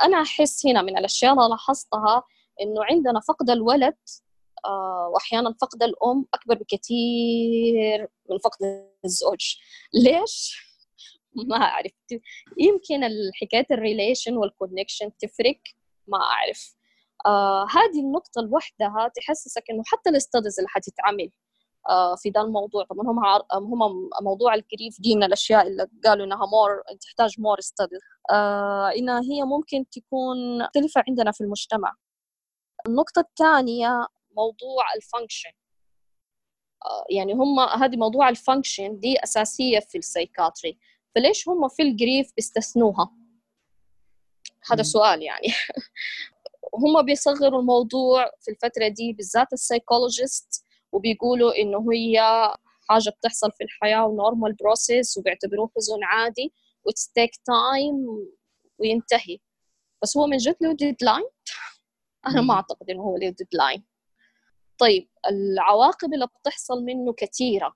[0.03, 2.23] أنا أحس هنا من الأشياء اللي لاحظتها
[2.61, 3.97] إنه عندنا فقد الولد
[4.65, 9.57] آه، وأحيانا فقد الأم أكبر بكثير من فقد الزوج.
[9.95, 10.59] ليش؟
[11.49, 11.93] ما أعرف.
[12.59, 13.01] يمكن
[13.43, 15.61] حكاية ال relation وال connection تفرق
[16.07, 16.78] ما أعرف.
[17.27, 21.31] آه هذه النقطة لوحدها تحسسك إنه حتى ال studies اللي حتتعمل
[21.89, 22.85] آه، في ذا الموضوع.
[22.85, 23.19] طبعا هم
[23.75, 27.99] هم موضوع ال grief دي من الأشياء اللي قالوا إنها more تحتاج more study
[28.31, 31.95] آه إنها هي ممكن تكون مختلفه عندنا في المجتمع.
[32.87, 34.07] النقطة الثانية
[34.37, 35.51] موضوع ال function
[36.85, 40.79] آه يعني هم هذه موضوع ال function دي أساسية في ال psychiatry
[41.15, 43.11] فليش هم في ال grief بيستثنوها
[44.71, 45.49] هذا سؤال يعني.
[46.75, 52.21] هم بيصغروا الموضوع في الفترة دي بالذات ال psychologist وبيقولوا إنه هي
[52.89, 56.53] حاجة بتحصل في الحياة و normal process وبيعتبروه حزن عادي
[56.85, 58.07] و it's take time
[58.79, 59.39] وينتهي.
[60.03, 61.25] بس هو من جد له deadline
[62.27, 63.85] أنا ما أعتقد إنه هو له deadline
[64.79, 67.75] طيب العواقب اللي بتحصل منه كثيرة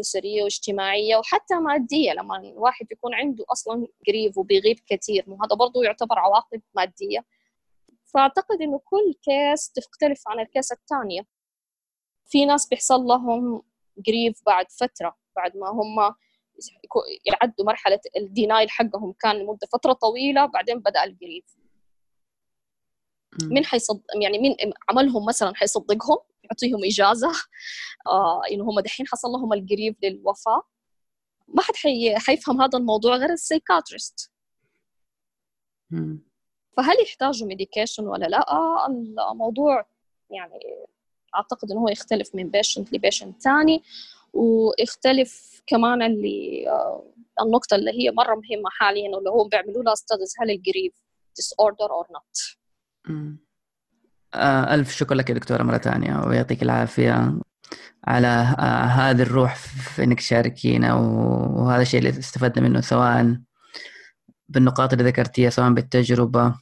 [0.00, 6.18] أسرية واجتماعية وحتى مادية لما الواحد يكون عنده أصلا grief وبيغيب كثير وهذا برضه يعتبر
[6.18, 7.24] عواقب مادية.
[8.14, 11.26] فأعتقد إنه كل case تختلف عن ال case الثانية.
[12.26, 13.62] في ناس بيحصل لهم
[14.06, 16.14] grief بعد فترة بعد ما هم
[17.26, 21.44] يعدوا مرحلة ال denial حقهم كان لمدة فترة طويلة بعدين بدأ ال grief
[23.42, 24.56] مين حيصد يعني مين
[24.90, 27.32] عملهم مثلا حيصدقهم؟ يعطيهم إجازة.
[28.06, 30.62] آه إنه هم دحين حصل لهم ال grief للوفاة.
[31.48, 32.18] ما حد حي...
[32.18, 34.32] حيفهم هذا الموضوع غير ال psychiatrist
[36.76, 38.46] فهل يحتاجوا medication ولا لا؟
[39.32, 39.86] الموضوع
[40.30, 40.60] يعني
[41.34, 43.82] أعتقد إنه هو يختلف من patient ل patient ثاني
[44.32, 47.04] ويختلف كمان اللي آه،
[47.40, 50.92] النقطة اللي هي مرة مهمة حاليا اللي هم بيعملوا لها studies هل ال grief
[51.40, 52.56] disorder or not
[54.34, 57.40] آه، ألف شكر لك يا دكتورة مرة ثانية ويعطيك العافية
[58.04, 58.26] على
[58.58, 63.36] آه، هذه الروح في إنك تشاركينا وهذا الشيء اللي استفدنا منه سواء
[64.48, 66.54] بالنقاط اللي ذكرتيها سواء بالتجربة.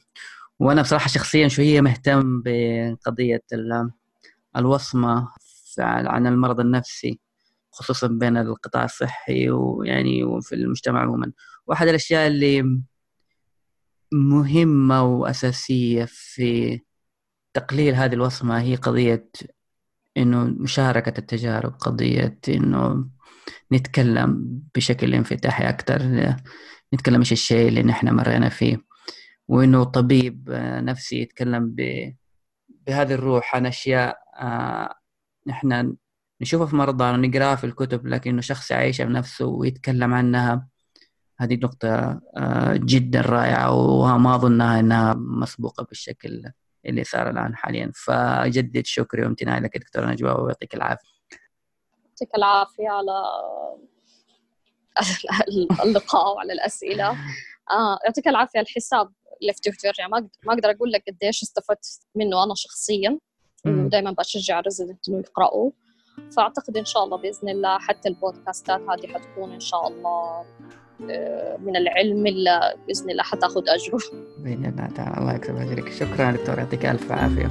[0.59, 3.41] وأنا بصراحة شخصيا شوية مهتم بقضية
[4.57, 5.27] الوصمة
[5.79, 7.19] عن المرض النفسي
[7.71, 11.31] خصوصا بين القطاع الصحي ويعني وفي المجتمع عموما.
[11.67, 12.81] واحد الأشياء اللي
[14.13, 16.79] مهمة وأساسية في
[17.53, 19.29] تقليل هذه الوصمة هي قضية
[20.17, 23.09] إنه مشاركة التجارب قضية إنه
[23.71, 26.01] نتكلم بشكل انفتاحي أكثر
[26.93, 28.77] نتكلم إيش الشيء اللي نحن مرينا فيه.
[29.47, 30.49] وإنه طبيب
[30.83, 32.09] نفسي يتكلم ب...
[32.69, 34.95] بهذه الروح عن أشياء آه،
[35.47, 35.95] نحن
[36.41, 40.67] نشوفها في مرضى ونقراها في الكتب لكنه شخص يعيشها بنفسه ويتكلم عنها
[41.39, 46.51] هذه نقطة آه، جدا رائعة وما أظنها أنها مسبوقة بالشكل
[46.85, 47.91] اللي صار الآن حاليا.
[47.95, 51.09] فأجدد شكري وامتناني لك دكتورة نجوى ويعطيك العافية.
[52.09, 53.23] يعطيك العافية على
[55.83, 57.09] اللقاء وعلى الأسئلة.
[57.71, 58.59] آه، يعطيك العافية.
[58.59, 59.11] الحساب
[59.49, 61.85] لفت فيرجيا ما ما أقدر أقول لك قديش استفدت
[62.15, 63.19] منه أنا شخصيا.
[63.65, 65.71] ودائما بشجع الريزدنت إنه يقرأوا
[66.37, 70.45] فأعتقد إن شاء الله بإذن الله حتى البودكاستات هذه حتكون إن شاء الله
[71.09, 73.99] آه، من العلم اللي بإذن الله حتأخذ اجره
[74.37, 75.17] بإذن الله تعالى.
[75.17, 75.93] الله يكتب أجرك.
[75.93, 76.57] شكرا دكتور.
[76.59, 77.49] يعطيك ألف عافية.